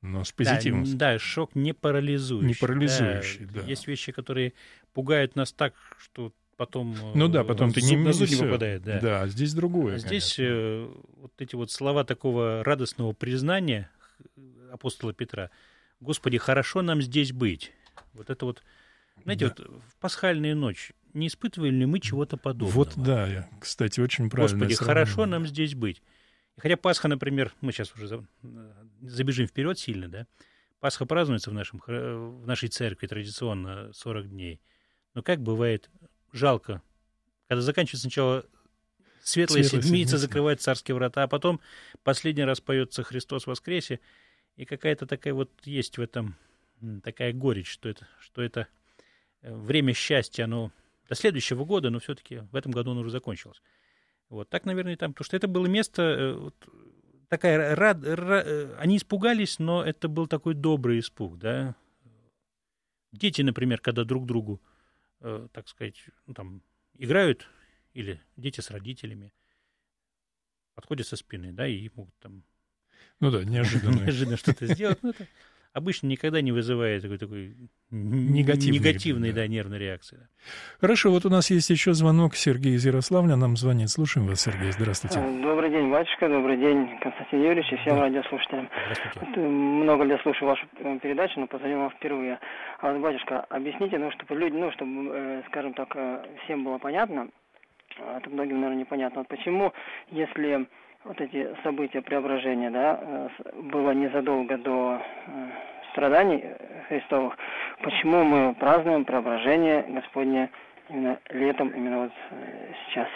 но 0.00 0.24
с 0.24 0.32
позитивом. 0.32 0.84
Да, 0.84 1.12
да 1.12 1.18
шок 1.18 1.54
не 1.54 1.74
парализующий. 1.74 2.48
Не 2.48 2.54
парализующий, 2.54 3.44
да, 3.44 3.60
да. 3.60 3.66
Есть 3.66 3.86
вещи, 3.86 4.12
которые 4.12 4.54
пугают 4.94 5.36
нас 5.36 5.52
так, 5.52 5.74
что 5.98 6.32
потом 6.56 6.96
ну 7.14 7.28
да 7.28 7.44
потом 7.44 7.72
ты 7.72 7.82
не, 7.82 7.96
на 7.96 8.12
зуб 8.12 8.30
не 8.30 8.36
попадает 8.36 8.84
да 8.84 9.00
да 9.00 9.22
а 9.22 9.26
здесь 9.26 9.54
другое 9.54 9.96
а 9.96 9.98
здесь 9.98 10.38
э, 10.38 10.88
вот 11.16 11.32
эти 11.38 11.56
вот 11.56 11.72
слова 11.72 12.04
такого 12.04 12.62
радостного 12.62 13.12
признания 13.12 13.90
апостола 14.74 15.14
Петра. 15.14 15.50
Господи, 16.00 16.38
хорошо 16.38 16.82
нам 16.82 17.00
здесь 17.00 17.32
быть. 17.32 17.72
Вот 18.12 18.28
это 18.28 18.44
вот, 18.44 18.62
знаете, 19.22 19.46
да. 19.46 19.54
вот 19.56 19.82
в 19.88 19.96
пасхальную 20.00 20.56
ночь 20.56 20.92
не 21.14 21.28
испытывали 21.28 21.70
ли 21.70 21.86
мы 21.86 22.00
чего-то 22.00 22.36
подобного? 22.36 22.74
Вот 22.74 22.92
да, 22.96 23.48
кстати, 23.60 24.00
очень 24.00 24.28
правильно. 24.28 24.58
Господи, 24.58 24.74
сравнение. 24.74 25.06
хорошо 25.06 25.26
нам 25.26 25.46
здесь 25.46 25.74
быть. 25.74 26.02
И 26.56 26.60
хотя 26.60 26.76
Пасха, 26.76 27.08
например, 27.08 27.54
мы 27.60 27.72
сейчас 27.72 27.94
уже 27.94 28.26
забежим 29.00 29.46
вперед 29.46 29.78
сильно, 29.78 30.08
да, 30.08 30.26
Пасха 30.80 31.06
празднуется 31.06 31.50
в, 31.50 31.54
нашем, 31.54 31.80
в 31.86 32.46
нашей 32.46 32.68
церкви 32.68 33.06
традиционно 33.06 33.92
40 33.92 34.28
дней. 34.28 34.60
Но 35.14 35.22
как 35.22 35.40
бывает 35.40 35.88
жалко, 36.32 36.82
когда 37.48 37.62
заканчивается 37.62 38.02
сначала 38.02 38.44
Светлая, 39.22 39.62
Светлая 39.62 39.62
седмица, 39.62 39.86
седмица 39.86 40.18
закрывает 40.18 40.60
царские 40.60 40.96
врата, 40.96 41.22
а 41.22 41.28
потом 41.28 41.60
последний 42.02 42.44
раз 42.44 42.60
поется 42.60 43.02
Христос 43.02 43.46
воскресе, 43.46 44.00
и 44.56 44.64
какая-то 44.64 45.06
такая 45.06 45.34
вот 45.34 45.50
есть 45.64 45.98
в 45.98 46.02
этом 46.02 46.36
такая 47.02 47.32
горечь, 47.32 47.70
что 47.70 47.88
это, 47.88 48.06
что 48.20 48.42
это 48.42 48.68
э, 49.42 49.54
время 49.54 49.94
счастья, 49.94 50.44
оно 50.44 50.72
до 51.08 51.14
следующего 51.14 51.64
года, 51.64 51.90
но 51.90 51.98
все-таки 51.98 52.38
в 52.50 52.56
этом 52.56 52.72
году 52.72 52.92
оно 52.92 53.00
уже 53.00 53.10
закончилось. 53.10 53.62
Вот 54.28 54.48
так, 54.48 54.64
наверное, 54.64 54.96
там, 54.96 55.12
потому 55.12 55.24
что 55.24 55.36
это 55.36 55.48
было 55.48 55.66
место, 55.66 56.02
э, 56.02 56.32
вот, 56.34 56.54
такая 57.28 57.74
рад, 57.74 58.04
рад, 58.04 58.46
э, 58.46 58.74
они 58.78 58.96
испугались, 58.96 59.58
но 59.58 59.84
это 59.84 60.08
был 60.08 60.26
такой 60.26 60.54
добрый 60.54 60.98
испуг, 60.98 61.38
да. 61.38 61.74
Дети, 63.12 63.42
например, 63.42 63.80
когда 63.80 64.02
друг 64.04 64.26
другу, 64.26 64.60
так 65.20 65.68
сказать, 65.68 66.04
ну, 66.26 66.34
там, 66.34 66.62
играют, 66.94 67.48
или 67.92 68.20
дети 68.36 68.60
с 68.60 68.72
родителями, 68.72 69.32
подходят 70.74 71.06
со 71.06 71.14
спины, 71.14 71.52
да, 71.52 71.68
и 71.68 71.88
могут 71.94 72.14
там 72.18 72.42
ну 73.20 73.30
да, 73.30 73.44
неожиданно. 73.44 74.00
неожиданно 74.04 74.36
что-то 74.36 74.66
сделать. 74.66 74.98
Ну, 75.02 75.10
это 75.10 75.26
обычно 75.74 76.06
никогда 76.06 76.40
не 76.40 76.52
вызывает 76.52 77.02
такой, 77.02 77.18
такой 77.18 77.54
негативной, 77.90 78.78
негативной 78.78 79.32
да. 79.32 79.42
Да, 79.42 79.46
нервной 79.48 79.78
реакции. 79.78 80.16
Да. 80.16 80.26
Хорошо, 80.80 81.10
вот 81.10 81.26
у 81.26 81.28
нас 81.28 81.50
есть 81.50 81.68
еще 81.68 81.92
звонок. 81.92 82.34
Сергей 82.36 82.74
из 82.74 82.86
Ярославля 82.86 83.36
нам 83.36 83.56
звонит. 83.56 83.90
Слушаем 83.90 84.26
вас, 84.26 84.40
Сергей. 84.40 84.72
Здравствуйте. 84.72 85.18
А, 85.18 85.42
добрый 85.42 85.70
день, 85.70 85.90
батюшка. 85.90 86.28
Добрый 86.28 86.56
день, 86.56 86.88
Константин 87.00 87.42
Юрьевич 87.42 87.72
и 87.72 87.76
всем 87.76 87.96
да. 87.96 88.02
радиослушателям. 88.02 88.70
Здравствуйте. 88.84 89.40
Э, 89.40 89.48
много 89.48 90.04
лет 90.04 90.20
слушаю 90.22 90.48
вашу 90.48 90.66
э, 90.78 90.98
передачу, 91.02 91.40
но 91.40 91.46
позвонил 91.46 91.78
вам 91.80 91.90
впервые. 91.90 92.38
А 92.80 92.92
вот, 92.92 93.02
батюшка, 93.02 93.40
объясните, 93.50 93.98
ну, 93.98 94.10
чтобы 94.12 94.36
люди, 94.36 94.54
ну, 94.54 94.70
чтобы, 94.72 95.10
э, 95.12 95.42
скажем 95.48 95.74
так, 95.74 95.96
всем 96.44 96.64
было 96.64 96.78
понятно, 96.78 97.28
а 97.98 98.18
это 98.18 98.30
многим, 98.30 98.60
наверное, 98.60 98.80
непонятно. 98.80 99.20
Вот 99.20 99.28
почему, 99.28 99.72
если 100.10 100.68
вот 101.04 101.20
эти 101.20 101.48
события 101.62 102.02
преображения, 102.02 102.70
да, 102.70 102.98
э, 103.00 103.62
было 103.62 103.92
незадолго 103.92 104.58
до 104.58 105.00
э, 105.26 105.50
страданий 105.92 106.42
Христовых, 106.88 107.36
почему 107.82 108.24
мы 108.24 108.54
празднуем 108.54 109.04
преображение 109.04 109.82
Господне 109.82 110.50
именно 110.88 111.20
летом, 111.30 111.68
именно 111.68 112.04
вот 112.04 112.12
э, 112.30 112.72
сейчас? 112.88 113.08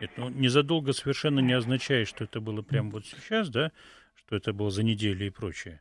Нет, 0.00 0.10
ну, 0.16 0.28
незадолго 0.30 0.92
совершенно 0.92 1.40
не 1.40 1.52
означает, 1.52 2.08
что 2.08 2.24
это 2.24 2.40
было 2.40 2.62
прямо 2.62 2.90
вот 2.90 3.06
сейчас, 3.06 3.48
да, 3.48 3.70
что 4.16 4.36
это 4.36 4.52
было 4.52 4.70
за 4.70 4.82
неделю 4.82 5.26
и 5.26 5.30
прочее. 5.30 5.80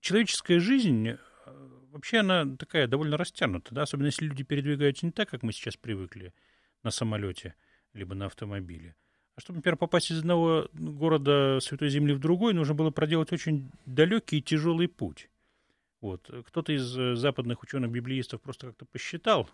Человеческая 0.00 0.58
жизнь, 0.58 1.16
вообще 1.92 2.18
она 2.18 2.44
такая 2.58 2.86
довольно 2.86 3.16
растянута, 3.16 3.74
да, 3.74 3.82
особенно 3.82 4.06
если 4.06 4.26
люди 4.26 4.42
передвигаются 4.42 5.06
не 5.06 5.12
так, 5.12 5.28
как 5.28 5.42
мы 5.42 5.52
сейчас 5.52 5.76
привыкли 5.76 6.32
на 6.82 6.90
самолете, 6.90 7.54
либо 7.92 8.14
на 8.14 8.26
автомобиле– 8.26 8.94
а 9.36 9.40
чтобы, 9.40 9.58
например, 9.58 9.76
попасть 9.76 10.10
из 10.10 10.20
одного 10.20 10.68
города 10.72 11.58
Святой 11.60 11.90
Земли 11.90 12.14
в 12.14 12.18
другой, 12.18 12.54
нужно 12.54 12.74
было 12.74 12.90
проделать 12.90 13.32
очень 13.32 13.70
далекий 13.84 14.38
и 14.38 14.42
тяжелый 14.42 14.88
путь. 14.88 15.28
Вот. 16.00 16.30
Кто-то 16.46 16.72
из 16.72 16.96
э, 16.96 17.16
западных 17.16 17.62
ученых-библеистов 17.62 18.40
просто 18.40 18.68
как-то 18.68 18.86
посчитал, 18.86 19.48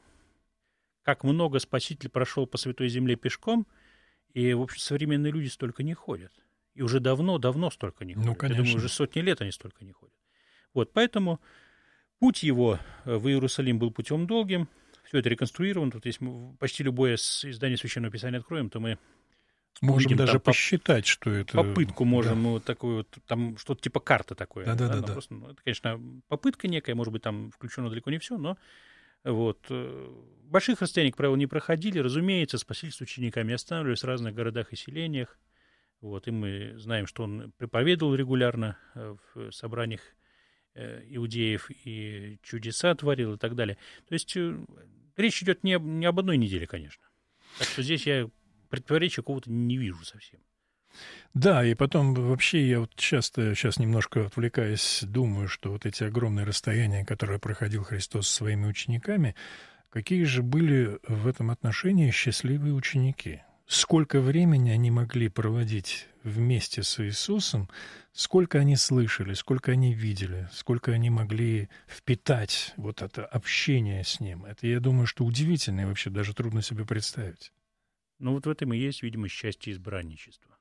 как 1.03 1.25
много 1.25 1.59
Спаситель 1.59 2.11
прошел 2.11 2.47
по 2.47 2.59
Святой 2.59 2.89
Земле 2.89 3.17
пешком, 3.17 3.67
и, 4.35 4.53
в 4.55 4.62
общем, 4.62 4.79
современные 4.79 5.33
люди 5.33 5.49
столько 5.49 5.83
не 5.83 5.95
ходят. 5.95 6.33
И 6.75 6.83
уже 6.83 7.01
давно-давно 7.01 7.71
столько 7.71 8.05
не 8.05 8.15
ну, 8.15 8.21
ходят. 8.21 8.35
Ну, 8.35 8.39
конечно. 8.39 8.61
Я 8.61 8.65
думаю, 8.65 8.77
уже 8.77 8.89
сотни 8.89 9.21
лет 9.21 9.41
они 9.41 9.51
столько 9.51 9.85
не 9.85 9.93
ходят. 9.93 10.15
Вот, 10.75 10.93
поэтому 10.93 11.41
путь 12.21 12.45
его 12.45 12.79
э, 13.05 13.17
в 13.17 13.27
Иерусалим 13.29 13.81
был 13.81 13.91
путем 13.91 14.29
долгим. 14.29 14.69
Все 15.03 15.19
это 15.19 15.29
реконструировано. 15.29 15.91
Тут 15.91 16.07
есть 16.07 16.21
почти 16.61 16.85
любое 16.85 17.17
издание 17.17 17.77
Священного 17.77 18.12
Писания 18.12 18.39
откроем, 18.39 18.71
то 18.71 18.79
мы 18.79 18.99
Можем 19.81 20.11
Видим, 20.11 20.19
даже 20.19 20.38
посчитать, 20.38 21.07
что 21.07 21.31
это... 21.31 21.57
Попытку 21.57 22.05
можем, 22.05 22.35
да. 22.35 22.49
ну, 22.49 22.61
такую 22.61 22.99
вот, 22.99 23.09
там 23.26 23.57
что-то 23.59 23.83
типа 23.83 23.99
карты 23.99 24.35
такое. 24.35 24.64
Да-да-да. 24.64 25.00
да, 25.00 25.12
просто, 25.12 25.35
ну, 25.35 25.50
это, 25.50 25.61
конечно, 25.62 26.00
попытка 26.29 26.69
некая, 26.69 26.95
может 26.95 27.12
быть, 27.12 27.23
там 27.23 27.50
включено 27.50 27.91
далеко 27.91 28.11
не 28.11 28.19
все, 28.19 28.38
но 28.38 28.57
вот. 29.25 29.67
Э, 29.71 30.09
больших 30.45 30.83
расстояний, 30.83 31.11
как 31.12 31.19
правило, 31.19 31.37
не 31.37 31.47
проходили. 31.47 31.99
Разумеется, 31.99 32.59
спаситель 32.59 32.93
с 32.93 33.00
учениками 33.00 33.55
останавливались 33.55 34.02
в 34.02 34.07
разных 34.07 34.35
городах 34.35 34.73
и 34.73 34.76
селениях. 34.76 35.38
Вот, 36.00 36.26
и 36.26 36.33
мы 36.33 36.75
знаем, 36.79 37.07
что 37.07 37.23
он 37.23 37.52
проповедовал 37.59 38.14
регулярно 38.14 38.76
э, 38.95 39.17
в 39.35 39.52
собраниях 39.52 40.00
э, 40.75 41.02
иудеев 41.09 41.71
и 41.71 42.38
чудеса 42.43 42.95
творил 42.95 43.35
и 43.35 43.38
так 43.38 43.55
далее. 43.55 43.79
То 44.09 44.14
есть 44.14 44.37
речь 45.17 45.43
идет 45.43 45.62
не, 45.62 45.79
не 45.79 46.07
об 46.07 46.19
одной 46.19 46.37
неделе, 46.37 46.67
конечно. 46.67 47.05
Так 47.59 47.69
что 47.69 47.83
здесь 47.83 48.07
я 48.07 48.29
противоречия 48.73 49.17
какого-то 49.17 49.50
не 49.50 49.76
вижу 49.76 50.02
совсем. 50.05 50.41
Да, 51.35 51.64
и 51.64 51.75
потом 51.75 52.14
вообще 52.14 52.69
я 52.69 52.81
вот 52.81 52.95
часто, 52.95 53.55
сейчас 53.55 53.79
немножко 53.79 54.26
отвлекаясь, 54.26 55.05
думаю, 55.07 55.49
что 55.49 55.71
вот 55.71 55.87
эти 55.87 56.05
огромные 56.05 56.45
расстояния, 56.47 57.05
которые 57.05 57.38
проходил 57.38 57.85
Христос 57.85 58.29
со 58.29 58.37
своими 58.37 58.67
учениками, 58.67 59.35
какие 59.91 60.25
же 60.25 60.43
были 60.43 60.99
в 61.07 61.26
этом 61.26 61.50
отношении 61.50 62.11
счастливые 62.11 62.75
ученики. 62.75 63.43
Сколько 63.67 64.21
времени 64.21 64.71
они 64.71 64.91
могли 64.91 65.29
проводить 65.29 66.09
вместе 66.25 66.83
с 66.83 67.02
Иисусом, 67.02 67.69
сколько 68.12 68.59
они 68.59 68.76
слышали, 68.76 69.35
сколько 69.35 69.73
они 69.73 69.95
видели, 69.95 70.49
сколько 70.52 70.93
они 70.93 71.11
могли 71.11 71.69
впитать 71.88 72.75
вот 72.76 73.00
это 73.02 73.25
общение 73.25 74.05
с 74.05 74.21
Ним. 74.21 74.45
Это, 74.45 74.67
я 74.67 74.81
думаю, 74.81 75.07
что 75.07 75.25
удивительно 75.25 75.83
и 75.83 75.85
вообще 75.85 76.11
даже 76.11 76.35
трудно 76.35 76.62
себе 76.62 76.85
представить. 76.85 77.52
Ну 78.23 78.35
вот 78.35 78.47
в 78.47 78.50
этом 78.50 78.73
и 78.73 78.79
есть, 78.79 79.02
видимо, 79.02 79.29
счастье 79.29 79.73
избранничества. 79.73 80.57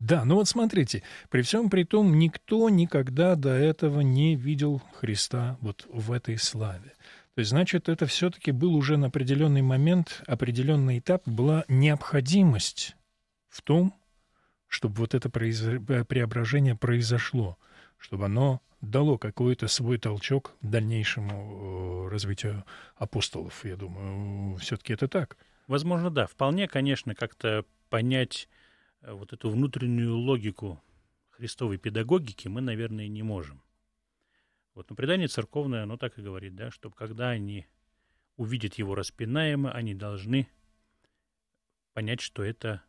Да, 0.00 0.24
ну 0.24 0.34
вот 0.34 0.48
смотрите, 0.48 1.04
при 1.30 1.42
всем 1.42 1.70
при 1.70 1.84
том, 1.84 2.18
никто 2.18 2.68
никогда 2.68 3.36
до 3.36 3.50
этого 3.50 4.00
не 4.00 4.34
видел 4.34 4.82
Христа 4.94 5.56
вот 5.60 5.86
в 5.88 6.10
этой 6.12 6.36
славе. 6.36 6.92
То 7.34 7.40
есть, 7.40 7.50
значит, 7.50 7.88
это 7.88 8.06
все-таки 8.06 8.50
был 8.50 8.74
уже 8.74 8.96
на 8.96 9.06
определенный 9.06 9.62
момент, 9.62 10.22
определенный 10.26 10.98
этап, 10.98 11.26
была 11.26 11.64
необходимость 11.68 12.96
в 13.48 13.62
том, 13.62 13.94
чтобы 14.66 14.96
вот 14.96 15.14
это 15.14 15.30
произ... 15.30 15.60
преображение 16.08 16.74
произошло, 16.74 17.58
чтобы 17.96 18.24
оно 18.26 18.60
дало 18.80 19.18
какой-то 19.18 19.68
свой 19.68 19.98
толчок 19.98 20.56
дальнейшему 20.62 22.06
э, 22.06 22.10
развитию 22.10 22.64
апостолов. 22.96 23.64
Я 23.64 23.76
думаю, 23.76 24.56
все-таки 24.56 24.92
это 24.94 25.06
так. 25.06 25.36
Возможно, 25.66 26.10
да. 26.10 26.26
Вполне, 26.26 26.68
конечно, 26.68 27.14
как-то 27.14 27.64
понять 27.88 28.48
э, 29.00 29.12
вот 29.12 29.32
эту 29.32 29.50
внутреннюю 29.50 30.16
логику 30.16 30.82
христовой 31.30 31.78
педагогики 31.78 32.48
мы, 32.48 32.60
наверное, 32.60 33.08
не 33.08 33.22
можем. 33.22 33.62
Вот, 34.74 34.90
но 34.90 34.96
предание 34.96 35.28
церковное, 35.28 35.82
оно 35.82 35.96
так 35.96 36.18
и 36.18 36.22
говорит, 36.22 36.54
да, 36.54 36.70
что 36.70 36.90
когда 36.90 37.30
они 37.30 37.66
увидят 38.36 38.74
его 38.74 38.94
распинаемо, 38.94 39.72
они 39.72 39.94
должны 39.94 40.48
понять, 41.94 42.20
что 42.20 42.42
это 42.42 42.82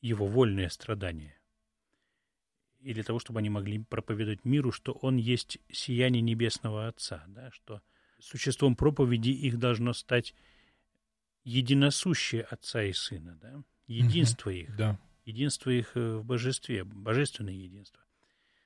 его 0.00 0.26
вольное 0.26 0.70
страдание. 0.70 1.36
И 2.80 2.94
для 2.94 3.04
того, 3.04 3.18
чтобы 3.18 3.40
они 3.40 3.50
могли 3.50 3.84
проповедовать 3.84 4.46
миру, 4.46 4.72
что 4.72 4.92
он 4.92 5.16
есть 5.18 5.58
сияние 5.70 6.22
небесного 6.22 6.88
Отца, 6.88 7.24
да, 7.28 7.50
что 7.50 7.82
существом 8.18 8.74
проповеди 8.74 9.30
их 9.30 9.58
должно 9.58 9.92
стать 9.92 10.34
единосущее 11.44 12.42
Отца 12.42 12.82
и 12.82 12.92
Сына, 12.92 13.38
да, 13.40 13.62
единство 13.86 14.50
угу, 14.50 14.58
их, 14.58 14.76
да. 14.76 14.98
единство 15.24 15.70
их 15.70 15.92
э, 15.94 16.16
в 16.16 16.24
божестве, 16.24 16.84
божественное 16.84 17.54
единство. 17.54 18.02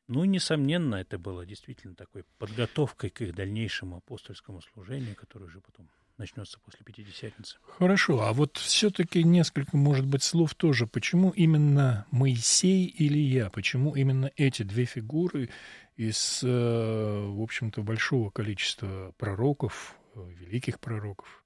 Ну, 0.07 0.25
несомненно, 0.25 0.97
это 0.97 1.19
было 1.19 1.47
действительно 1.47 1.95
такой 1.95 2.25
подготовкой 2.39 3.09
к 3.09 3.23
их 3.23 3.35
дальнейшему 3.35 3.97
апостольскому 3.97 4.61
служению, 4.61 5.17
которое 5.17 5.47
уже 5.47 5.61
потом 5.61 5.89
начнется 6.19 6.59
после 6.61 6.85
Пятидесятницы. 6.85 7.57
Хорошо, 7.63 8.21
а 8.23 8.33
вот 8.33 8.59
все-таки 8.59 9.25
несколько, 9.25 9.77
может 9.77 10.07
быть, 10.07 10.23
слов 10.23 10.55
тоже. 10.55 10.87
Почему 10.87 11.31
именно 11.31 12.07
Моисей 12.11 12.87
или 12.87 13.19
я? 13.19 13.51
Почему 13.51 13.97
именно 13.97 14.31
эти 14.37 14.63
две 14.63 14.85
фигуры 14.85 15.49
из, 15.97 16.41
э, 16.43 16.47
в 16.47 17.41
общем-то, 17.41 17.83
большого 17.83 18.31
количества 18.31 19.15
пророков, 19.17 19.97
э, 20.15 20.31
великих 20.39 20.81
пророков, 20.81 21.44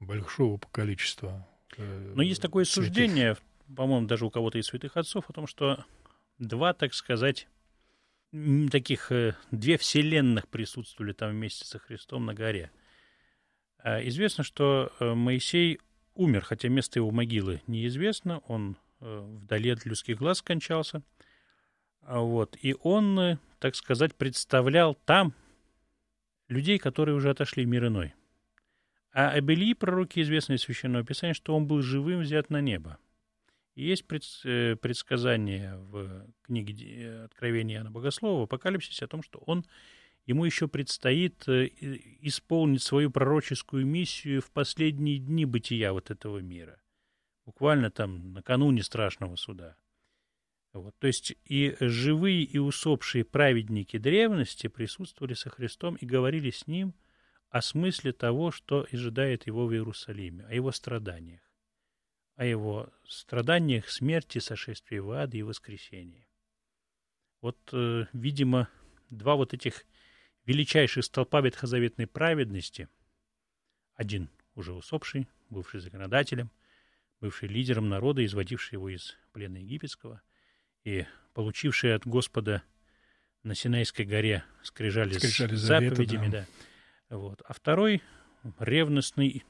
большого 0.00 0.58
количества 0.70 1.46
э, 1.76 2.12
Но 2.14 2.22
есть 2.22 2.42
такое 2.42 2.64
святых. 2.64 2.84
суждение, 2.84 3.36
по-моему, 3.74 4.06
даже 4.06 4.26
у 4.26 4.30
кого-то 4.30 4.58
из 4.58 4.66
святых 4.66 4.96
отцов, 4.96 5.28
о 5.28 5.32
том, 5.32 5.46
что 5.46 5.84
два, 6.38 6.72
так 6.72 6.94
сказать, 6.94 7.48
таких 8.70 9.12
две 9.50 9.78
вселенных 9.78 10.48
присутствовали 10.48 11.12
там 11.12 11.30
вместе 11.30 11.64
со 11.64 11.78
Христом 11.78 12.26
на 12.26 12.34
горе– 12.34 12.70
а 13.84 14.00
известно, 14.08 14.42
что 14.42 14.90
э, 14.98 15.12
Моисей 15.12 15.78
умер, 16.14 16.40
хотя 16.40 16.68
место 16.68 16.98
его 16.98 17.10
могилы 17.10 17.60
неизвестно, 17.66 18.38
он 18.48 18.78
э, 19.00 19.20
вдали 19.20 19.68
от 19.68 19.84
людских 19.84 20.16
глаз 20.16 20.38
скончался. 20.38 21.02
А 22.00 22.20
вот. 22.20 22.56
И 22.62 22.74
он, 22.80 23.18
э, 23.20 23.38
так 23.58 23.74
сказать, 23.74 24.14
представлял 24.14 24.94
там 24.94 25.34
людей, 26.48 26.78
которые 26.78 27.14
уже 27.14 27.28
отошли 27.28 27.66
в 27.66 27.68
мир 27.68 27.88
иной. 27.88 28.14
А 29.14 29.30
об 29.30 29.48
Ильи 29.48 29.74
пророке 29.74 30.22
известно 30.22 30.54
из 30.54 30.62
Священного 30.62 31.04
Писания, 31.04 31.34
что 31.34 31.54
он 31.54 31.68
был 31.68 31.82
живым 31.82 32.20
взят 32.22 32.50
на 32.50 32.60
небо. 32.60 32.98
И 33.76 33.86
есть 33.86 34.06
предсказание 34.06 35.76
в 35.76 36.26
книге 36.42 37.22
Откровения 37.24 37.76
Иоанна 37.76 37.92
Богослова, 37.92 38.40
в 38.40 38.42
Апокалипсисе 38.44 39.04
о 39.04 39.08
том, 39.08 39.22
что 39.22 39.38
он 39.46 39.64
ему 40.26 40.44
еще 40.44 40.66
предстоит 40.66 41.48
э, 41.48 41.70
исполнить 42.22 42.82
свою 42.82 43.10
пророческую 43.10 43.86
миссию 43.86 44.42
в 44.42 44.50
последние 44.50 45.18
дни 45.18 45.44
бытия 45.44 45.92
вот 45.92 46.10
этого 46.10 46.38
мира. 46.38 46.80
Буквально 47.46 47.92
там 47.92 48.32
накануне 48.32 48.82
страшного 48.82 49.36
суда. 49.36 49.76
Вот. 50.72 50.92
То 50.98 51.06
есть 51.06 51.36
и 51.44 51.76
живые, 51.78 52.42
и 52.42 52.58
усопшие 52.58 53.24
праведники 53.24 53.96
древности 53.96 54.66
присутствовали 54.66 55.34
со 55.34 55.50
Христом 55.50 55.94
и 55.94 56.04
говорили 56.04 56.50
с 56.50 56.66
Ним 56.66 56.94
о 57.54 57.62
смысле 57.62 58.12
того, 58.12 58.50
что 58.50 58.84
ожидает 58.90 59.46
Его 59.46 59.66
в 59.66 59.72
Иерусалиме, 59.72 60.44
о 60.46 60.52
Его 60.52 60.72
страданиях, 60.72 61.40
о 62.34 62.44
Его 62.44 62.92
страданиях, 63.06 63.88
смерти, 63.90 64.40
сошествии 64.40 64.98
в 64.98 65.12
ад 65.12 65.34
и 65.34 65.42
воскресении. 65.44 66.26
Вот, 67.40 67.56
э, 67.72 68.06
видимо, 68.12 68.68
два 69.08 69.36
вот 69.36 69.54
этих 69.54 69.86
величайший 70.46 71.04
столпа 71.04 71.42
ветхозаветной 71.42 72.08
праведности, 72.08 72.88
один 73.94 74.30
уже 74.56 74.72
усопший, 74.72 75.28
бывший 75.48 75.78
законодателем, 75.78 76.50
бывший 77.20 77.48
лидером 77.48 77.88
народа, 77.88 78.24
изводивший 78.24 78.78
его 78.78 78.88
из 78.88 79.16
плена 79.30 79.58
египетского, 79.58 80.22
и 80.82 81.06
получивший 81.34 81.94
от 81.94 82.04
Господа 82.04 82.64
на 83.44 83.54
Синайской 83.54 84.06
горе 84.06 84.42
скрижали, 84.64 85.12
скрижали 85.12 85.54
с 85.54 85.60
заповедями, 85.60 86.26
да. 86.30 86.40
да. 86.40 86.46
Вот. 87.10 87.42
А 87.46 87.52
второй 87.52 88.02
ревностный 88.58 89.44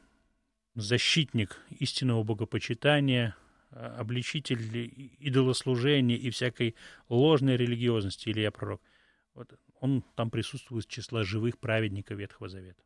защитник 0.75 1.61
истинного 1.71 2.23
богопочитания, 2.23 3.37
а, 3.71 3.97
обличитель 3.99 5.15
идолослужения 5.19 6.17
и 6.17 6.31
всякой 6.31 6.75
ложной 7.09 7.57
религиозности 7.57 8.29
Илья 8.29 8.51
Пророк. 8.51 8.83
Вот 9.35 9.59
он 9.81 10.03
там 10.15 10.31
присутствует 10.31 10.85
из 10.85 10.89
числа 10.89 11.25
живых 11.25 11.59
праведников 11.59 12.19
Ветхого 12.19 12.49
Завета. 12.49 12.83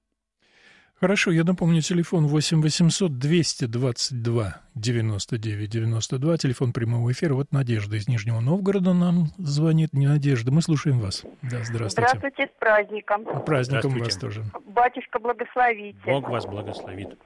Хорошо, 1.00 1.30
я 1.30 1.44
напомню, 1.44 1.80
телефон 1.80 2.26
8 2.26 2.60
800 2.60 3.18
222 3.18 4.60
99 4.74 5.70
92, 5.70 6.36
телефон 6.38 6.72
прямого 6.72 7.12
эфира. 7.12 7.34
Вот 7.34 7.52
Надежда 7.52 7.94
из 7.94 8.08
Нижнего 8.08 8.40
Новгорода 8.40 8.92
нам 8.94 9.26
звонит. 9.38 9.92
Не 9.92 10.08
Надежда, 10.08 10.50
мы 10.50 10.60
слушаем 10.60 10.98
вас. 10.98 11.22
Да, 11.42 11.62
здравствуйте. 11.62 12.08
Здравствуйте, 12.08 12.46
с 12.52 12.58
праздником. 12.58 13.24
С 13.24 13.44
праздником 13.46 13.96
вас 13.96 14.16
тоже. 14.16 14.42
Батюшка, 14.66 15.20
благословите. 15.20 16.00
Бог 16.04 16.28
вас 16.28 16.46
благословит. 16.46 17.16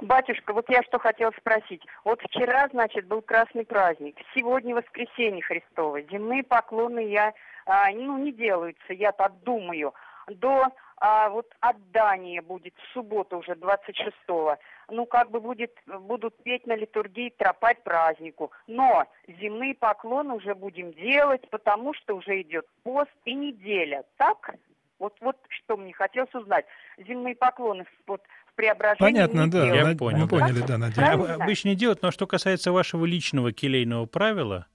Батюшка, 0.00 0.52
вот 0.52 0.68
я 0.68 0.82
что 0.82 0.98
хотела 0.98 1.30
спросить. 1.38 1.82
Вот 2.04 2.20
вчера, 2.22 2.68
значит, 2.72 3.06
был 3.06 3.22
красный 3.22 3.64
праздник. 3.64 4.16
Сегодня 4.34 4.74
воскресенье 4.74 5.42
Христово. 5.42 6.02
Земные 6.10 6.42
поклоны 6.42 7.08
я 7.08 7.32
а, 7.66 7.88
ну, 7.92 8.18
не 8.18 8.32
делаются, 8.32 8.92
я 8.92 9.12
так 9.12 9.32
думаю. 9.44 9.94
До 10.28 10.72
а, 11.04 11.30
вот 11.30 11.52
отдания 11.58 12.40
будет 12.40 12.74
в 12.76 12.92
субботу 12.92 13.38
уже 13.38 13.52
26-го. 13.54 14.56
Ну, 14.88 15.04
как 15.04 15.32
бы 15.32 15.40
будет, 15.40 15.72
будут 15.86 16.40
петь 16.44 16.64
на 16.68 16.76
литургии 16.76 17.34
тропать 17.36 17.82
празднику. 17.82 18.52
Но 18.68 19.04
земные 19.26 19.74
поклоны 19.74 20.34
уже 20.34 20.54
будем 20.54 20.92
делать, 20.92 21.42
потому 21.50 21.92
что 21.94 22.14
уже 22.14 22.40
идет 22.42 22.66
пост 22.84 23.10
и 23.24 23.34
неделя. 23.34 24.04
Так? 24.16 24.54
Вот, 25.00 25.16
вот 25.20 25.36
что 25.48 25.76
мне 25.76 25.92
хотелось 25.92 26.32
узнать. 26.36 26.66
Земные 26.98 27.34
поклоны 27.34 27.84
вот, 28.06 28.22
в 28.46 28.54
преображении. 28.54 29.12
Понятно, 29.12 29.50
да. 29.50 29.74
Я 29.74 29.84
на, 29.84 29.96
понял. 29.96 30.18
Мы 30.18 30.28
поняли, 30.28 30.64
да, 30.64 30.78
Надя. 30.78 31.14
Обычно 31.34 31.70
не 31.70 31.74
делают, 31.74 32.02
но 32.02 32.12
что 32.12 32.28
касается 32.28 32.70
вашего 32.70 33.06
личного 33.06 33.52
келейного 33.52 34.06
правила, 34.06 34.68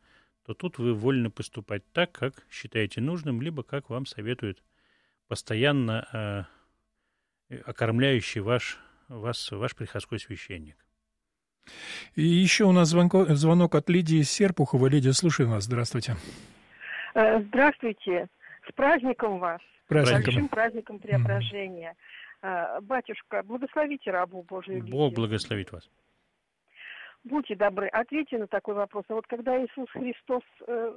то 0.46 0.54
тут 0.54 0.78
вы 0.78 0.94
вольны 0.94 1.30
поступать 1.30 1.90
так, 1.94 2.12
как 2.12 2.34
считаете 2.52 3.00
нужным, 3.00 3.42
либо 3.42 3.64
как 3.64 3.90
вам 3.90 4.06
советует 4.06 4.62
постоянно 5.28 6.48
э, 7.50 7.60
окормляющий 7.66 8.42
ваш, 8.42 8.80
вас, 9.08 9.52
ваш 9.52 9.76
приходской 9.76 10.20
священник. 10.20 10.78
И 12.16 12.24
еще 12.24 12.64
у 12.64 12.72
нас 12.72 12.90
звонко, 12.90 13.36
звонок 13.36 13.76
от 13.76 13.90
Лидии 13.90 14.22
Серпухова. 14.22 14.88
Лидия, 14.88 15.14
слушаю 15.14 15.50
вас. 15.50 15.66
Здравствуйте. 15.66 16.16
Э, 17.14 17.42
здравствуйте. 17.42 18.28
С 18.68 18.72
праздником 18.74 19.40
вас. 19.40 19.62
Праздником. 19.88 20.24
Большим 20.24 20.48
праздником 20.50 21.00
преображения. 21.00 21.92
Mm-hmm. 21.92 22.82
Батюшка, 22.82 23.42
благословите 23.44 24.12
рабу 24.12 24.44
Божию. 24.44 24.86
Бог 24.86 25.14
благословит 25.14 25.72
вас. 25.72 25.90
Будьте 27.28 27.56
добры, 27.56 27.88
ответьте 27.88 28.38
на 28.38 28.48
такой 28.48 28.76
вопрос. 28.76 29.04
А 29.10 29.16
вот 29.16 29.28
когда 29.28 29.62
Иисус 29.62 29.90
Христос 29.92 30.44
э, 30.66 30.94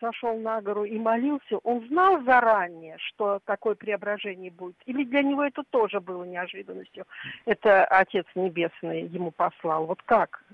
зашел 0.00 0.38
на 0.38 0.60
гору 0.60 0.84
и 0.84 0.96
молился, 0.98 1.58
он 1.64 1.86
знал 1.88 2.22
заранее, 2.22 2.96
что 2.98 3.40
такое 3.44 3.74
преображение 3.74 4.52
будет? 4.52 4.76
Или 4.86 5.04
для 5.04 5.22
него 5.22 5.44
это 5.44 5.64
тоже 5.70 6.00
было 6.00 6.22
неожиданностью? 6.22 7.06
Это 7.44 7.84
Отец 7.86 8.24
Небесный 8.36 9.06
ему 9.06 9.32
послал. 9.32 9.86
Вот 9.86 10.00
как? 10.02 10.44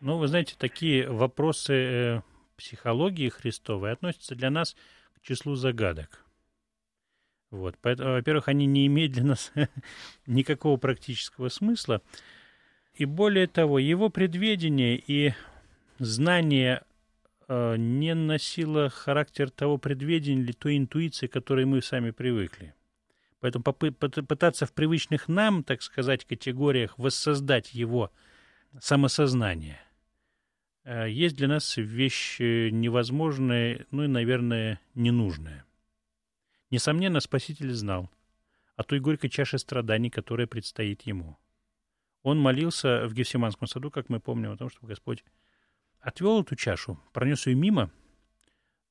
Ну, 0.00 0.18
вы 0.18 0.28
знаете, 0.28 0.54
такие 0.56 1.08
вопросы 1.08 1.72
э, 1.72 2.20
психологии 2.56 3.30
Христовой 3.30 3.92
относятся 3.92 4.36
для 4.36 4.50
нас 4.50 4.76
к 5.16 5.20
числу 5.22 5.56
загадок. 5.56 6.24
Вот. 7.50 7.76
Поэтому, 7.80 8.12
во-первых, 8.12 8.46
они 8.46 8.66
не 8.66 8.86
имеют 8.86 9.12
для 9.12 9.24
нас 9.24 9.52
никакого 10.26 10.76
практического 10.76 11.48
смысла. 11.48 12.02
И 12.98 13.04
более 13.04 13.46
того, 13.46 13.78
его 13.78 14.10
предведение 14.10 14.98
и 14.98 15.32
знание 16.00 16.82
э, 17.46 17.76
не 17.76 18.12
носило 18.12 18.88
характер 18.88 19.50
того 19.50 19.78
предведения 19.78 20.42
или 20.42 20.50
той 20.50 20.76
интуиции, 20.76 21.28
к 21.28 21.32
которой 21.32 21.64
мы 21.64 21.80
сами 21.80 22.10
привыкли. 22.10 22.74
Поэтому 23.38 23.62
пытаться 23.62 24.66
в 24.66 24.72
привычных 24.72 25.28
нам, 25.28 25.62
так 25.62 25.82
сказать, 25.82 26.24
категориях 26.24 26.98
воссоздать 26.98 27.72
его 27.72 28.10
самосознание 28.80 29.80
э, 30.82 31.08
есть 31.08 31.36
для 31.36 31.46
нас 31.46 31.76
вещь 31.76 32.40
невозможная, 32.40 33.86
ну 33.92 34.02
и, 34.02 34.08
наверное, 34.08 34.80
ненужная. 34.96 35.64
Несомненно, 36.72 37.20
Спаситель 37.20 37.72
знал 37.74 38.10
о 38.74 38.82
той 38.82 38.98
горькой 38.98 39.30
чаше 39.30 39.58
страданий, 39.58 40.10
которая 40.10 40.48
предстоит 40.48 41.02
ему– 41.02 41.38
он 42.22 42.38
молился 42.38 43.06
в 43.06 43.14
Гефсиманском 43.14 43.68
саду, 43.68 43.90
как 43.90 44.08
мы 44.08 44.20
помним, 44.20 44.52
о 44.52 44.56
том, 44.56 44.70
чтобы 44.70 44.88
Господь 44.88 45.24
отвел 46.00 46.42
эту 46.42 46.56
чашу, 46.56 46.98
пронес 47.12 47.46
ее 47.46 47.54
мимо, 47.54 47.90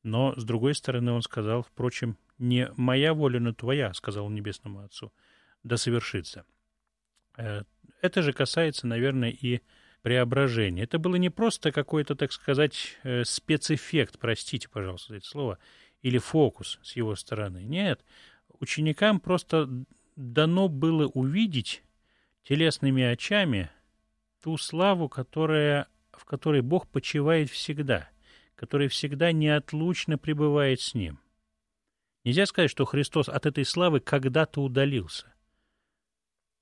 Но, 0.03 0.33
с 0.37 0.43
другой 0.43 0.73
стороны, 0.75 1.11
он 1.11 1.21
сказал, 1.21 1.63
впрочем, 1.63 2.17
не 2.37 2.71
моя 2.77 3.13
воля, 3.13 3.39
но 3.39 3.53
твоя, 3.53 3.93
сказал 3.93 4.27
он 4.27 4.35
Небесному 4.35 4.79
Отцу, 4.79 5.11
да 5.63 5.75
совершится. 5.77 6.45
Э, 7.35 7.63
это 8.01 8.21
же 8.21 8.31
касается, 8.31 8.87
наверное, 8.87 9.31
и 9.31 9.61
преображения. 10.01 10.83
Это 10.83 10.99
было 10.99 11.15
не 11.15 11.29
просто 11.29 11.71
какой-то, 11.71 12.15
так 12.15 12.31
сказать, 12.31 12.97
э, 13.03 13.23
спецэффект, 13.25 14.19
простите, 14.19 14.69
пожалуйста, 14.69 15.15
это 15.15 15.25
слово, 15.25 15.59
или 16.01 16.19
фокус 16.19 16.79
с 16.83 16.95
его 16.95 17.15
стороны. 17.15 17.63
Нет, 17.63 18.05
ученикам 18.59 19.19
просто 19.19 19.67
дано 20.15 20.69
было 20.69 21.07
увидеть 21.07 21.83
телесными 22.47 23.03
очами 23.03 23.69
ту 24.41 24.57
славу, 24.57 25.09
которая, 25.09 25.87
в 26.11 26.23
которой 26.23 26.61
Бог 26.61 26.87
почивает 26.87 27.49
всегда, 27.49 28.09
который 28.55 28.87
всегда 28.87 29.33
неотлучно 29.33 30.17
пребывает 30.17 30.79
с 30.79 30.93
Ним. 30.93 31.19
Нельзя 32.23 32.45
сказать, 32.45 32.71
что 32.71 32.85
Христос 32.85 33.27
от 33.27 33.45
этой 33.45 33.65
славы 33.65 33.99
когда-то 33.99 34.61
удалился. 34.61 35.33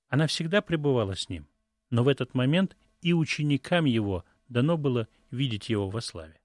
Она 0.08 0.26
всегда 0.26 0.60
пребывала 0.60 1.14
с 1.14 1.28
Ним, 1.28 1.48
но 1.90 2.02
в 2.02 2.08
этот 2.08 2.34
момент 2.34 2.76
и 3.00 3.12
ученикам 3.12 3.84
Его 3.84 4.24
дано 4.48 4.76
было 4.76 5.08
видеть 5.30 5.68
Его 5.68 5.88
во 5.88 6.00
славе. 6.00 6.40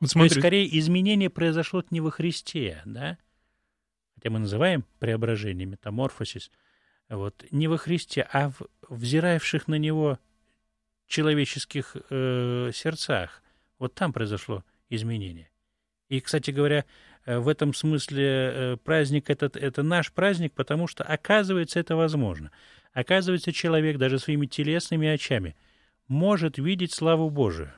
Вот 0.00 0.10
смотри... 0.10 0.28
То 0.28 0.34
есть, 0.34 0.40
скорее, 0.40 0.78
изменение 0.78 1.30
произошло 1.30 1.82
не 1.90 2.00
во 2.00 2.10
Христе, 2.10 2.82
да? 2.84 3.16
Хотя 4.16 4.30
мы 4.30 4.40
называем 4.40 4.84
преображение, 4.98 5.66
метаморфозис, 5.66 6.50
вот, 7.16 7.44
не 7.50 7.68
во 7.68 7.76
Христе, 7.76 8.26
а 8.32 8.50
в 8.50 8.62
взираевших 8.88 9.68
на 9.68 9.76
Него 9.76 10.18
человеческих 11.06 11.96
э, 12.08 12.70
сердцах. 12.74 13.42
Вот 13.78 13.94
там 13.94 14.12
произошло 14.12 14.64
изменение. 14.88 15.50
И, 16.08 16.20
кстати 16.20 16.50
говоря, 16.50 16.84
э, 17.26 17.38
в 17.38 17.48
этом 17.48 17.74
смысле 17.74 18.24
э, 18.24 18.76
праздник 18.82 19.28
этот, 19.28 19.56
это 19.56 19.82
наш 19.82 20.12
праздник, 20.12 20.52
потому 20.54 20.86
что, 20.86 21.04
оказывается, 21.04 21.80
это 21.80 21.96
возможно. 21.96 22.50
Оказывается, 22.92 23.52
человек 23.52 23.98
даже 23.98 24.18
своими 24.18 24.46
телесными 24.46 25.08
очами 25.08 25.56
может 26.08 26.58
видеть 26.58 26.92
славу 26.92 27.30
Божию. 27.30 27.72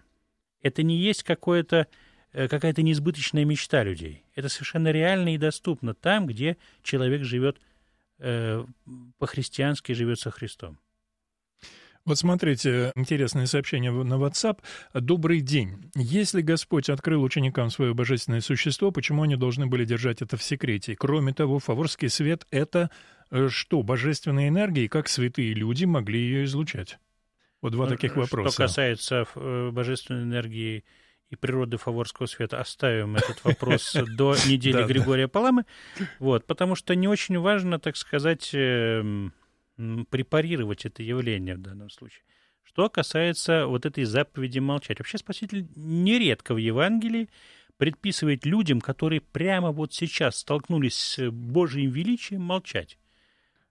Это 0.63 0.83
не 0.83 0.97
есть 0.97 1.23
какое-то 1.25 1.89
э, 2.33 2.49
какая-то 2.49 2.83
неизбыточная 2.83 3.45
мечта 3.45 3.83
людей. 3.83 4.25
Это 4.35 4.49
совершенно 4.49 4.93
реально 4.93 5.35
и 5.35 5.39
доступно 5.39 5.95
там, 5.95 6.27
где 6.27 6.57
человек 6.83 7.25
живет 7.25 7.61
э, 8.25 8.65
по-христиански, 9.19 9.93
живет 9.93 10.19
со 10.19 10.31
Христом. 10.31 10.79
Вот 12.07 12.19
смотрите, 12.19 12.93
интересное 12.97 13.47
сообщение 13.47 13.91
на 13.91 14.15
WhatsApp. 14.15 14.59
Добрый 14.93 15.41
день. 15.41 15.91
Если 15.95 16.43
Господь 16.43 16.91
открыл 16.91 17.23
ученикам 17.23 17.71
свое 17.71 17.95
божественное 17.95 18.43
существо, 18.43 18.91
почему 18.91 19.23
они 19.23 19.37
должны 19.37 19.67
были 19.67 19.87
держать 19.87 20.21
это 20.21 20.37
в 20.37 20.43
секрете? 20.43 20.97
Кроме 20.97 21.33
того, 21.33 21.59
фаворский 21.59 22.11
свет— 22.11 22.47
это 22.51 22.91
э, 23.31 23.49
что, 23.49 23.83
божественная 23.83 24.49
энергия, 24.49 24.85
и 24.85 24.89
как 24.89 25.09
святые 25.09 25.55
люди 25.55 25.87
могли 25.87 26.21
ее 26.21 26.45
излучать? 26.45 26.99
Вот 27.63 27.73
два 27.73 27.87
ну, 27.87 27.93
таких 27.93 28.17
вопроса. 28.17 28.53
Что 28.53 28.63
касается 28.65 29.25
э, 29.35 29.71
божественной 29.73 30.25
энергии 30.25 30.85
и 31.35 31.37
природы 31.37 31.77
фаворского 31.77 32.27
света, 32.27 32.61
оставим 32.61 33.17
этот 33.17 33.45
вопрос 33.45 33.95
до 34.17 34.35
недели 34.47 34.83
Григория 34.85 35.29
Паламы, 35.29 35.65
вот, 36.19 36.47
потому 36.47 36.75
что 36.75 36.95
не 36.95 37.09
очень 37.09 37.39
важно, 37.39 37.79
так 37.79 37.97
сказать, 37.97 38.51
эм, 38.53 39.33
препарировать 40.11 40.87
это 40.87 41.03
явление 41.03 41.57
в 41.57 41.63
данном 41.63 41.91
случае. 41.91 42.23
Что 42.63 42.89
касается 42.89 43.67
вот 43.67 43.87
этой 43.87 44.05
заповеди 44.05 44.59
молчать. 44.59 44.99
Вообще 44.99 45.19
Спаситель 45.19 45.69
нередко 45.77 46.55
в 46.55 46.57
Евангелии 46.57 47.29
предписывает 47.77 48.47
людям, 48.47 48.81
которые 48.81 49.21
прямо 49.21 49.71
вот 49.71 49.93
сейчас 49.93 50.39
столкнулись 50.39 50.97
с 50.97 51.31
Божьим 51.31 51.91
величием, 51.91 52.43
молчать. 52.43 52.99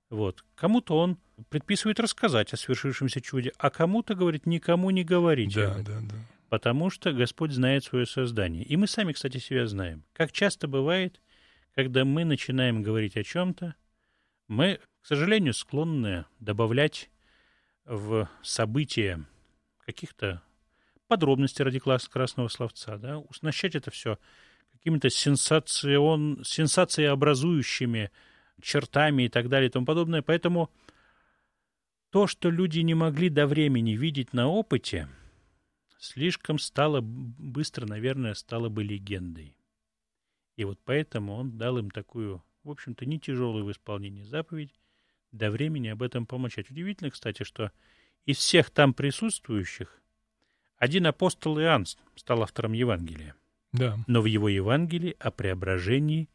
Вот. 0.10 0.46
Кому-то 0.56 0.98
он 0.98 1.18
предписывает 1.50 2.00
рассказать 2.00 2.54
о 2.54 2.58
свершившемся 2.58 3.22
чуде, 3.22 3.52
а 3.58 3.70
кому-то 3.70 4.16
говорит 4.16 4.46
никому 4.46 4.90
не 4.92 5.04
говорить. 5.04 5.56
Да, 5.56 5.76
да, 5.80 6.00
да. 6.02 6.16
Потому 6.54 6.92
что 6.92 7.14
Господь 7.14 7.52
знает 7.52 7.84
свое 7.84 8.06
создание. 8.06 8.64
И 8.64 8.78
мы 8.78 8.86
сами, 8.86 9.14
кстати, 9.14 9.40
себя 9.40 9.66
знаем. 9.66 10.04
Как 10.14 10.32
часто 10.32 10.68
бывает, 10.68 11.20
когда 11.74 12.06
мы 12.06 12.26
начинаем 12.26 12.84
говорить 12.84 13.18
о 13.18 13.24
чем-то, 13.24 13.74
мы, 14.48 14.80
к 15.02 15.08
сожалению, 15.08 15.56
склонны 15.56 16.26
добавлять 16.40 17.10
в 17.86 18.30
события 18.44 19.26
каких-то 19.84 20.44
подробностей 21.08 21.66
ради 21.66 21.80
красного 21.80 22.50
словца, 22.50 22.98
да, 22.98 23.18
уснащать 23.18 23.74
это 23.74 23.90
все 23.90 24.20
какими-то 24.74 25.10
сенсацион, 25.10 26.44
сенсациеобразующими 26.46 28.12
чертами 28.62 29.24
и 29.24 29.30
так 29.30 29.50
далее 29.50 29.70
и 29.70 29.72
тому 29.72 29.88
подобное. 29.88 30.22
Поэтому 30.22 30.70
то, 32.12 32.28
что 32.28 32.52
люди 32.52 32.82
не 32.82 32.94
могли 32.94 33.30
до 33.30 33.48
времени 33.48 33.94
видеть 33.94 34.34
на 34.34 34.48
опыте, 34.50 35.10
слишком 36.04 36.60
стало 36.60 37.00
быстро, 37.02 37.86
наверное, 37.86 38.34
стало 38.34 38.70
бы 38.70 38.84
легендой. 38.84 39.56
И 40.58 40.66
вот 40.66 40.80
поэтому 40.84 41.34
он 41.34 41.58
дал 41.58 41.78
им 41.78 41.90
такую, 41.90 42.44
в 42.64 42.70
общем-то, 42.70 43.06
не 43.06 43.20
тяжелую 43.20 43.66
в 43.66 43.72
исполнении 43.72 44.24
заповедь, 44.24 44.74
до 45.32 45.50
времени 45.50 45.88
об 45.88 46.04
этом 46.04 46.26
помолчать. 46.26 46.70
Удивительно, 46.70 47.10
кстати, 47.10 47.44
что 47.44 47.72
из 48.26 48.38
всех 48.38 48.70
там 48.70 48.94
присутствующих 48.94 50.02
один 50.78 51.08
апостол 51.08 51.58
Иоанн 51.60 51.86
стал 52.16 52.44
автором 52.44 52.74
Евангелия. 52.74 53.36
Да. 53.72 53.98
Но 54.06 54.22
в 54.22 54.26
его 54.26 54.50
Евангелии 54.50 55.16
о 55.20 55.32
преображении 55.32 56.30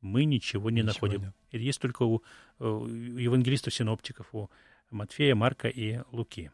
мы 0.00 0.24
ничего 0.24 0.68
не 0.70 0.82
ничего 0.82 0.86
находим. 0.86 1.22
Нет. 1.22 1.62
Есть 1.62 1.80
только 1.80 2.02
у, 2.02 2.22
у 2.58 2.86
евангелистов-синоптиков, 2.86 4.26
у 4.34 4.50
Матфея, 4.90 5.34
Марка 5.34 5.68
и 5.68 6.00
Луки. 6.10 6.50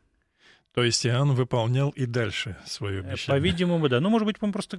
То 0.74 0.82
есть 0.82 1.06
Иоанн 1.06 1.32
выполнял 1.32 1.90
и 1.90 2.06
дальше 2.06 2.56
свое 2.64 3.02
э, 3.02 3.08
обещание. 3.08 3.40
По-видимому, 3.40 3.88
да. 3.88 4.00
Ну, 4.00 4.08
может 4.08 4.26
быть, 4.26 4.36
он 4.40 4.52
просто, 4.52 4.78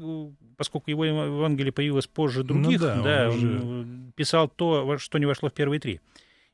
поскольку 0.58 0.90
его 0.90 1.06
Евангелие 1.06 1.72
появилось 1.72 2.08
позже 2.08 2.40
ну 2.44 2.62
других, 2.62 2.82
ну, 2.82 2.88
да, 2.88 3.02
да, 3.02 3.30
он, 3.30 3.36
уже... 3.36 3.60
он 3.60 4.14
писал 4.16 4.48
то, 4.48 4.98
что 4.98 5.20
не 5.20 5.26
вошло 5.26 5.50
в 5.50 5.54
первые 5.54 5.80
три. 5.80 6.02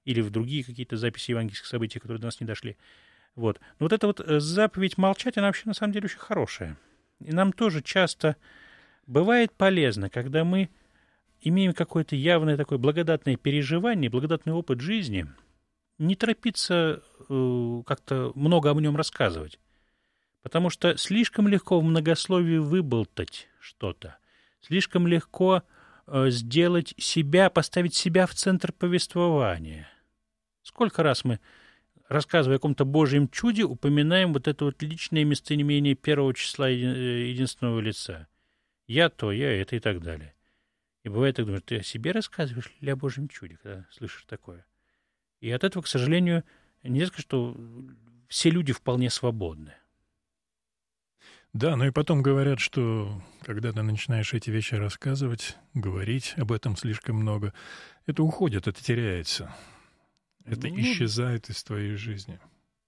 Или 0.03 0.21
в 0.21 0.29
другие 0.29 0.63
какие-то 0.63 0.97
записи 0.97 1.31
евангельских 1.31 1.67
событий, 1.67 1.99
которые 1.99 2.19
до 2.19 2.27
нас 2.27 2.39
не 2.41 2.47
дошли. 2.47 2.77
Вот. 3.35 3.59
Но 3.79 3.85
вот 3.85 3.93
эта 3.93 4.07
вот 4.07 4.19
э, 4.19 4.39
заповедь 4.39 4.97
молчать, 4.97 5.37
она 5.37 5.47
вообще 5.47 5.63
на 5.65 5.73
самом 5.73 5.93
деле 5.93 6.05
очень 6.05 6.19
хорошая. 6.19 6.77
И 7.21 7.31
нам 7.31 7.53
тоже 7.53 7.81
часто 7.81 8.35
бывает 9.07 9.53
полезно, 9.53 10.09
когда 10.09 10.43
мы 10.43 10.69
имеем 11.41 11.73
какое-то 11.73 12.17
явное 12.17 12.57
такое 12.57 12.77
благодатное 12.77 13.37
переживание, 13.37 14.09
благодатный 14.09 14.51
опыт 14.51 14.81
жизни, 14.81 15.27
не 15.99 16.15
торопиться 16.15 17.03
э, 17.29 17.81
как-то 17.85 18.31
много 18.35 18.71
о 18.71 18.73
нем 18.73 18.95
рассказывать. 18.95 19.59
Потому 20.41 20.69
что 20.69 20.97
слишком 20.97 21.47
легко 21.47 21.79
в 21.79 21.83
многословии 21.83 22.57
выболтать 22.57 23.47
что-то. 23.59 24.17
Слишком 24.61 25.05
легко 25.05 25.63
э, 26.07 26.29
сделать 26.29 26.93
себя, 26.97 27.49
поставить 27.49 27.93
себя 27.93 28.25
в 28.25 28.33
центр 28.33 28.71
повествования. 28.71 29.89
Сколько 30.63 31.03
раз 31.03 31.25
мы, 31.25 31.39
рассказывая 32.07 32.55
о 32.55 32.59
каком-то 32.59 32.85
Божьем 32.85 33.27
чуде, 33.27 33.63
упоминаем 33.63 34.33
вот 34.33 34.47
это 34.47 34.65
вот 34.65 34.81
личное 34.81 35.25
местоимение 35.25 35.95
первого 35.95 36.33
числа 36.33 36.69
э, 36.69 36.73
единственного 37.29 37.79
лица. 37.81 38.27
Я 38.87 39.09
то, 39.09 39.31
я 39.31 39.61
это 39.61 39.75
и 39.75 39.79
так 39.79 40.01
далее. 40.01 40.33
И 41.03 41.09
бывает 41.09 41.35
так, 41.35 41.45
думаешь, 41.45 41.63
ты 41.65 41.77
о 41.77 41.83
себе 41.83 42.11
рассказываешь 42.11 42.71
или 42.79 42.89
о 42.89 42.95
Божьем 42.95 43.27
чуде, 43.27 43.57
когда 43.61 43.85
слышишь 43.91 44.23
такое? 44.25 44.65
И 45.39 45.51
от 45.51 45.63
этого, 45.63 45.83
к 45.83 45.87
сожалению, 45.87 46.43
нельзя 46.83 47.07
сказать, 47.07 47.25
что 47.25 47.57
все 48.27 48.49
люди 48.49 48.73
вполне 48.73 49.09
свободны. 49.09 49.73
Да, 51.53 51.75
ну 51.75 51.85
и 51.85 51.91
потом 51.91 52.21
говорят, 52.21 52.59
что 52.59 53.23
когда 53.41 53.71
ты 53.71 53.81
начинаешь 53.81 54.33
эти 54.33 54.51
вещи 54.51 54.75
рассказывать, 54.75 55.57
говорить 55.73 56.33
об 56.37 56.51
этом 56.51 56.77
слишком 56.77 57.15
много, 57.15 57.53
это 58.05 58.21
уходит, 58.21 58.67
это 58.67 58.83
теряется. 58.83 59.55
Это 60.45 60.67
ну, 60.67 60.79
исчезает 60.79 61.49
из 61.49 61.63
твоей 61.63 61.95
жизни. 61.95 62.39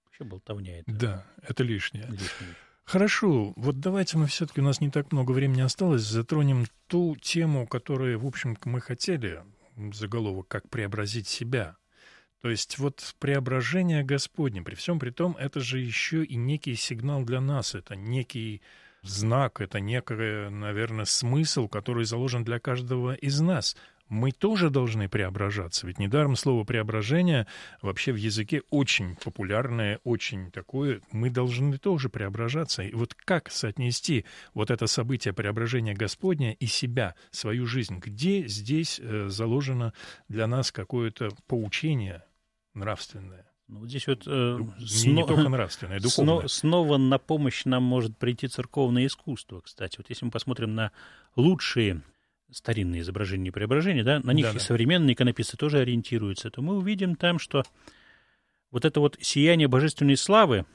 Вообще 0.04 0.24
болтовня 0.24 0.80
это. 0.80 0.92
Да, 0.92 1.26
это 1.42 1.64
лишнее. 1.64 2.04
лишнее. 2.04 2.56
Хорошо, 2.84 3.52
вот 3.56 3.80
давайте 3.80 4.18
мы 4.18 4.26
все-таки, 4.26 4.60
у 4.60 4.64
нас 4.64 4.80
не 4.80 4.90
так 4.90 5.12
много 5.12 5.32
времени 5.32 5.60
осталось, 5.60 6.02
затронем 6.02 6.66
ту 6.88 7.16
тему, 7.16 7.66
которую, 7.66 8.18
в 8.18 8.26
общем 8.26 8.56
мы 8.64 8.80
хотели, 8.80 9.42
заголовок 9.92 10.48
«Как 10.48 10.68
преобразить 10.68 11.28
себя». 11.28 11.76
То 12.42 12.50
есть 12.50 12.78
вот 12.78 13.14
преображение 13.20 14.02
Господне, 14.02 14.62
при 14.62 14.74
всем 14.74 14.98
при 14.98 15.10
том, 15.10 15.36
это 15.38 15.60
же 15.60 15.78
еще 15.78 16.24
и 16.24 16.34
некий 16.34 16.74
сигнал 16.74 17.22
для 17.22 17.40
нас, 17.40 17.76
это 17.76 17.94
некий 17.94 18.62
знак, 19.02 19.60
это 19.60 19.78
некий, 19.78 20.50
наверное, 20.50 21.04
смысл, 21.04 21.68
который 21.68 22.04
заложен 22.04 22.42
для 22.42 22.58
каждого 22.58 23.14
из 23.14 23.40
нас. 23.40 23.76
мы 24.08 24.30
тоже 24.30 24.68
должны 24.68 25.08
преображаться. 25.08 25.86
Ведь 25.86 25.98
недаром 25.98 26.36
слово 26.36 26.64
«преображение» 26.64 27.46
вообще 27.80 28.12
в 28.12 28.16
языке 28.16 28.62
очень 28.68 29.16
популярное, 29.16 30.00
очень 30.04 30.50
такое. 30.50 31.00
Мы 31.12 31.30
должны 31.30 31.78
тоже 31.78 32.10
преображаться. 32.10 32.82
И 32.82 32.92
вот 32.92 33.14
как 33.14 33.50
соотнести 33.50 34.26
вот 34.52 34.70
это 34.70 34.86
событие 34.86 35.32
преображения 35.32 35.94
Господня 35.94 36.52
и 36.52 36.66
себя, 36.66 37.14
свою 37.30 37.64
жизнь? 37.66 38.00
Где 38.00 38.46
здесь 38.48 39.00
э, 39.02 39.28
заложено 39.28 39.94
для 40.28 40.46
нас 40.46 40.72
какое-то 40.72 41.30
поучение 41.46 42.22
нравственное? 42.74 43.46
Ну, 43.68 43.80
вот 43.80 43.88
здесь 43.88 44.06
вот 44.06 44.24
э, 44.26 44.58
не, 44.78 44.86
сно... 44.86 45.10
не 45.10 45.26
только 45.26 45.48
нравственное, 45.48 46.00
духовное. 46.00 46.46
Снова 46.48 46.98
на 46.98 47.18
помощь 47.18 47.64
нам 47.64 47.82
может 47.82 48.16
прийти 48.18 48.48
церковное 48.48 49.06
искусство, 49.06 49.60
кстати. 49.60 49.96
Вот 49.98 50.08
если 50.08 50.24
мы 50.24 50.30
посмотрим 50.30 50.74
на 50.74 50.92
лучшие 51.36 52.02
старинные 52.50 53.00
изображения 53.00 53.48
и 53.48 53.52
преображения, 53.52 54.04
да, 54.04 54.20
на 54.20 54.32
них 54.32 54.44
да, 54.44 54.50
и 54.50 54.54
да. 54.54 54.60
современные 54.60 55.14
иконописцы 55.14 55.56
тоже 55.56 55.78
ориентируются, 55.78 56.50
то 56.50 56.60
мы 56.60 56.76
увидим 56.76 57.16
там, 57.16 57.38
что 57.38 57.64
вот 58.70 58.84
это 58.84 59.00
вот 59.00 59.16
сияние 59.20 59.68
божественной 59.68 60.16
славы, 60.16 60.66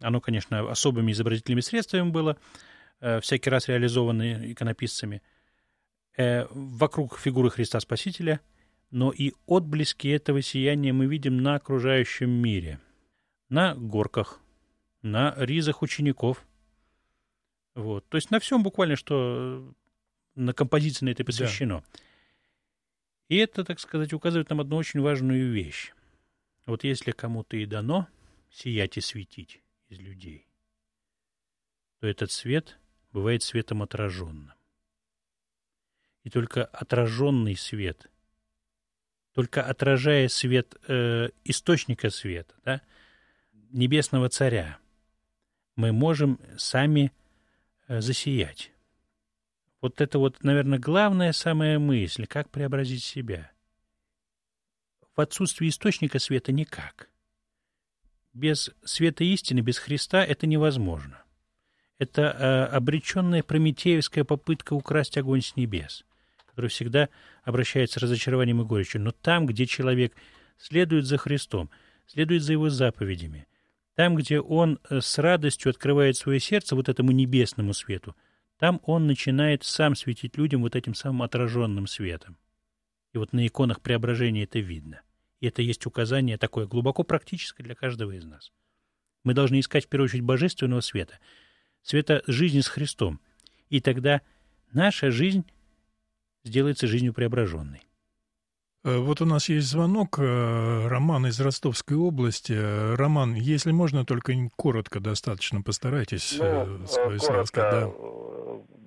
оно, 0.00 0.20
конечно, 0.20 0.70
особыми 0.70 1.12
изобразительными 1.12 1.60
средствами 1.60 2.10
было, 2.10 2.36
э, 3.00 3.20
всякий 3.20 3.50
раз 3.50 3.68
реализовано 3.68 4.52
иконописцами, 4.52 5.22
э, 6.16 6.46
вокруг 6.50 7.18
фигуры 7.18 7.50
Христа 7.50 7.80
Спасителя, 7.80 8.40
но 8.94 9.10
и 9.10 9.32
отблески 9.46 10.06
этого 10.06 10.40
сияния 10.40 10.92
мы 10.92 11.06
видим 11.06 11.38
на 11.38 11.56
окружающем 11.56 12.30
мире, 12.30 12.78
на 13.48 13.74
горках, 13.74 14.40
на 15.02 15.34
ризах 15.36 15.82
учеников. 15.82 16.46
Вот. 17.74 18.08
То 18.08 18.18
есть 18.18 18.30
на 18.30 18.38
всем 18.38 18.62
буквально, 18.62 18.94
что 18.94 19.74
на 20.36 20.52
композиции 20.52 21.06
на 21.06 21.08
это 21.10 21.24
посвящено. 21.24 21.80
Да. 21.80 22.00
И 23.30 23.36
это, 23.38 23.64
так 23.64 23.80
сказать, 23.80 24.12
указывает 24.12 24.48
нам 24.50 24.60
одну 24.60 24.76
очень 24.76 25.00
важную 25.00 25.50
вещь. 25.50 25.92
Вот 26.64 26.84
если 26.84 27.10
кому-то 27.10 27.56
и 27.56 27.66
дано 27.66 28.06
сиять 28.48 28.96
и 28.96 29.00
светить 29.00 29.60
из 29.88 29.98
людей, 29.98 30.46
то 31.98 32.06
этот 32.06 32.30
свет 32.30 32.78
бывает 33.10 33.42
светом 33.42 33.82
отраженным. 33.82 34.52
И 36.22 36.30
только 36.30 36.64
отраженный 36.64 37.56
свет, 37.56 38.08
только 39.34 39.62
отражая 39.62 40.28
свет 40.28 40.76
э, 40.86 41.30
источника 41.44 42.10
света, 42.10 42.54
да, 42.64 42.80
небесного 43.72 44.28
царя, 44.28 44.78
мы 45.74 45.92
можем 45.92 46.38
сами 46.56 47.12
э, 47.88 48.00
засиять. 48.00 48.70
Вот 49.80 50.00
это 50.00 50.18
вот, 50.18 50.42
наверное, 50.44 50.78
главная 50.78 51.32
самая 51.32 51.78
мысль, 51.80 52.26
как 52.26 52.48
преобразить 52.48 53.02
себя. 53.02 53.50
В 55.16 55.20
отсутствии 55.20 55.68
источника 55.68 56.20
света 56.20 56.52
никак. 56.52 57.10
Без 58.32 58.70
света 58.84 59.24
истины, 59.24 59.60
без 59.60 59.78
Христа 59.78 60.24
это 60.24 60.46
невозможно. 60.46 61.22
Это 61.98 62.22
э, 62.22 62.76
обреченная 62.76 63.42
прометеевская 63.42 64.24
попытка 64.24 64.74
украсть 64.74 65.18
огонь 65.18 65.42
с 65.42 65.56
небес, 65.56 66.04
который 66.54 66.70
всегда 66.70 67.08
обращается 67.42 67.98
с 67.98 68.02
разочарованием 68.02 68.60
и 68.62 68.64
горечью. 68.64 69.00
Но 69.00 69.10
там, 69.10 69.44
где 69.44 69.66
человек 69.66 70.14
следует 70.56 71.04
за 71.04 71.18
Христом, 71.18 71.68
следует 72.06 72.44
за 72.44 72.52
его 72.52 72.70
заповедями, 72.70 73.48
там, 73.96 74.14
где 74.14 74.40
он 74.40 74.78
э, 74.88 75.00
с 75.00 75.18
радостью 75.18 75.70
открывает 75.70 76.16
свое 76.16 76.38
сердце 76.38 76.76
вот 76.76 76.88
этому 76.88 77.10
небесному 77.10 77.74
свету, 77.74 78.14
там 78.58 78.80
он 78.84 79.08
начинает 79.08 79.64
сам 79.64 79.96
светить 79.96 80.36
людям 80.36 80.62
вот 80.62 80.76
этим 80.76 80.94
самым 80.94 81.22
отраженным 81.22 81.88
светом. 81.88 82.38
И 83.12 83.18
вот 83.18 83.32
на 83.32 83.44
иконах 83.44 83.80
преображения 83.80 84.44
это 84.44 84.60
видно. 84.60 85.02
И 85.40 85.48
это 85.48 85.60
есть 85.60 85.86
указание 85.86 86.38
такое 86.38 86.66
глубоко 86.66 87.02
практическое 87.02 87.64
для 87.64 87.74
каждого 87.74 88.12
из 88.12 88.24
нас. 88.24 88.52
Мы 89.24 89.34
должны 89.34 89.58
искать 89.58 89.86
в 89.86 89.88
первую 89.88 90.06
очередь 90.06 90.22
божественного 90.22 90.82
света, 90.82 91.18
света 91.82 92.22
жизни 92.28 92.60
с 92.60 92.68
Христом. 92.68 93.20
И 93.70 93.80
тогда 93.80 94.22
наша 94.72 95.10
жизнь 95.10 95.44
сделается 96.44 96.86
жизнью 96.86 97.12
преображенной. 97.12 97.82
Э, 98.84 98.98
вот 98.98 99.20
у 99.20 99.26
нас 99.26 99.48
есть 99.48 99.66
звонок, 99.68 100.18
э, 100.18 100.86
Роман 100.88 101.26
из 101.26 101.40
Ростовской 101.40 101.96
области. 101.96 102.54
Роман, 102.96 103.34
если 103.34 103.72
можно, 103.72 104.04
только 104.04 104.34
коротко 104.56 105.00
достаточно 105.00 105.62
постарайтесь 105.62 106.38
ну, 106.38 106.86
свою 106.86 107.18
коротко, 107.18 107.46
сказать. 107.46 107.84
Да. 107.84 108.24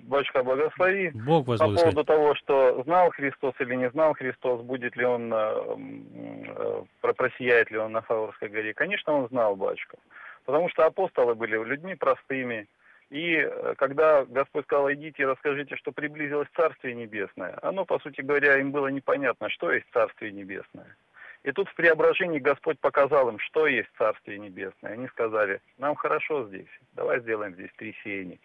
Батюшка, 0.08 0.42
благослови. 0.42 1.12
Бог 1.14 1.48
вас 1.48 1.60
По 1.60 1.68
поводу 1.68 2.04
того, 2.06 2.34
что 2.36 2.82
знал 2.86 3.10
Христос 3.10 3.54
или 3.60 3.76
не 3.76 3.90
знал 3.90 4.14
Христос, 4.14 4.62
будет 4.62 4.96
ли 4.96 5.04
он, 5.04 5.34
э, 5.34 6.84
просияет 7.02 7.72
ли 7.72 7.78
он 7.78 7.92
на 7.92 8.02
Фаворской 8.02 8.48
горе. 8.48 8.74
Конечно, 8.74 9.14
он 9.14 9.28
знал, 9.28 9.58
батюшка. 9.58 9.98
Потому 10.46 10.70
что 10.70 10.86
апостолы 10.86 11.36
были 11.36 11.62
людьми 11.62 11.96
простыми, 11.96 12.68
и 13.10 13.36
э, 13.36 13.76
когда 13.78 14.26
Господь 14.26 14.66
сказал, 14.66 14.92
идите 14.92 15.24
и 15.24 15.26
расскажите, 15.26 15.76
что 15.78 15.92
приблизилось 15.92 16.50
Царствие 16.56 16.94
Небесное, 16.94 17.58
оно, 17.62 17.86
по 17.86 18.00
сути 18.00 18.22
говоря, 18.22 18.60
им 18.60 18.72
было 18.72 18.88
непонятно, 18.88 19.50
что 19.50 19.72
есть 19.72 19.86
Царствие 19.94 20.32
Небесное. 20.32 20.98
И 21.44 21.52
тут 21.54 21.70
в 21.70 21.76
преображении 21.76 22.40
Господь 22.40 22.80
показал 22.80 23.30
им, 23.30 23.40
что 23.40 23.68
есть 23.68 23.88
Царствие 23.98 24.40
Небесное. 24.40 24.94
Они 24.94 25.08
сказали, 25.08 25.62
нам 25.78 25.96
хорошо 25.96 26.48
здесь, 26.48 26.68
давай 26.94 27.22
сделаем 27.22 27.54
здесь 27.54 27.72
три 27.78 27.96
сени. 28.04 28.42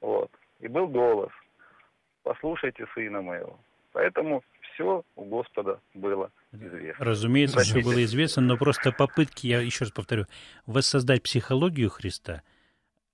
Вот. 0.00 0.30
И 0.60 0.68
был 0.68 0.86
голос, 0.88 1.32
послушайте 2.22 2.86
сына 2.94 3.20
моего. 3.20 3.58
Поэтому 3.92 4.42
все 4.62 5.04
у 5.16 5.24
Господа 5.24 5.80
было 5.92 6.30
известно. 6.52 7.04
Разумеется, 7.04 7.56
Простите. 7.56 7.80
все 7.80 7.90
было 7.90 8.04
известно, 8.04 8.40
но 8.40 8.56
просто 8.56 8.92
попытки, 8.92 9.46
я 9.46 9.60
еще 9.60 9.84
раз 9.84 9.92
повторю, 9.92 10.24
воссоздать 10.64 11.22
психологию 11.22 11.90
Христа– 11.90 12.42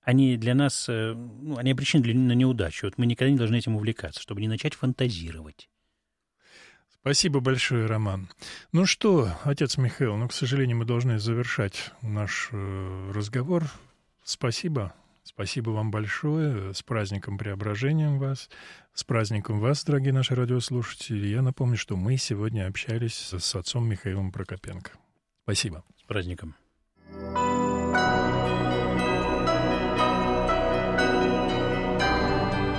они 0.07 0.37
для 0.37 0.55
нас, 0.55 0.89
э, 0.89 1.15
ну, 1.15 1.59
они 1.59 1.73
обречены 1.73 2.15
на 2.15 2.33
неудачу. 2.33 2.87
Вот 2.87 2.97
мы 2.97 3.07
никогда 3.07 3.31
не 3.31 3.37
должны 3.37 3.57
этим 3.57 3.75
увлекаться, 3.75 4.23
чтобы 4.23 4.41
не 4.41 4.47
начать 4.47 4.75
фантазировать. 4.75 5.69
Спасибо 7.01 7.41
большое, 7.41 7.87
Роман. 7.87 8.29
Ну 8.71 8.87
что, 8.87 9.29
отец 9.43 9.77
Михаил, 9.77 10.17
ну, 10.17 10.29
к 10.29 10.33
сожалению, 10.33 10.77
мы 10.77 10.85
должны 10.85 11.19
завершать 11.19 11.91
наш 12.03 12.51
э, 12.53 13.13
разговор. 13.13 13.65
Спасибо. 14.23 14.95
Спасибо 15.25 15.71
вам 15.71 15.91
большое. 15.91 16.73
С 16.73 16.85
праздником 16.85 17.37
Преображением 17.37 18.21
вас. 18.21 18.49
С 18.95 19.03
праздником 19.03 19.59
вас, 19.59 19.85
дорогие 19.85 20.13
наши 20.13 20.37
радиослушатели. 20.37 21.27
Я 21.27 21.43
напомню, 21.43 21.77
что 21.77 21.97
мы 21.97 22.17
сегодня 22.17 22.69
общались 22.69 23.35
с 23.37 23.57
отцом 23.57 23.89
Михаилом 23.89 24.31
Прокопенко. 24.31 24.93
Спасибо. 25.43 25.83
С 26.01 26.07
праздником. 26.07 26.55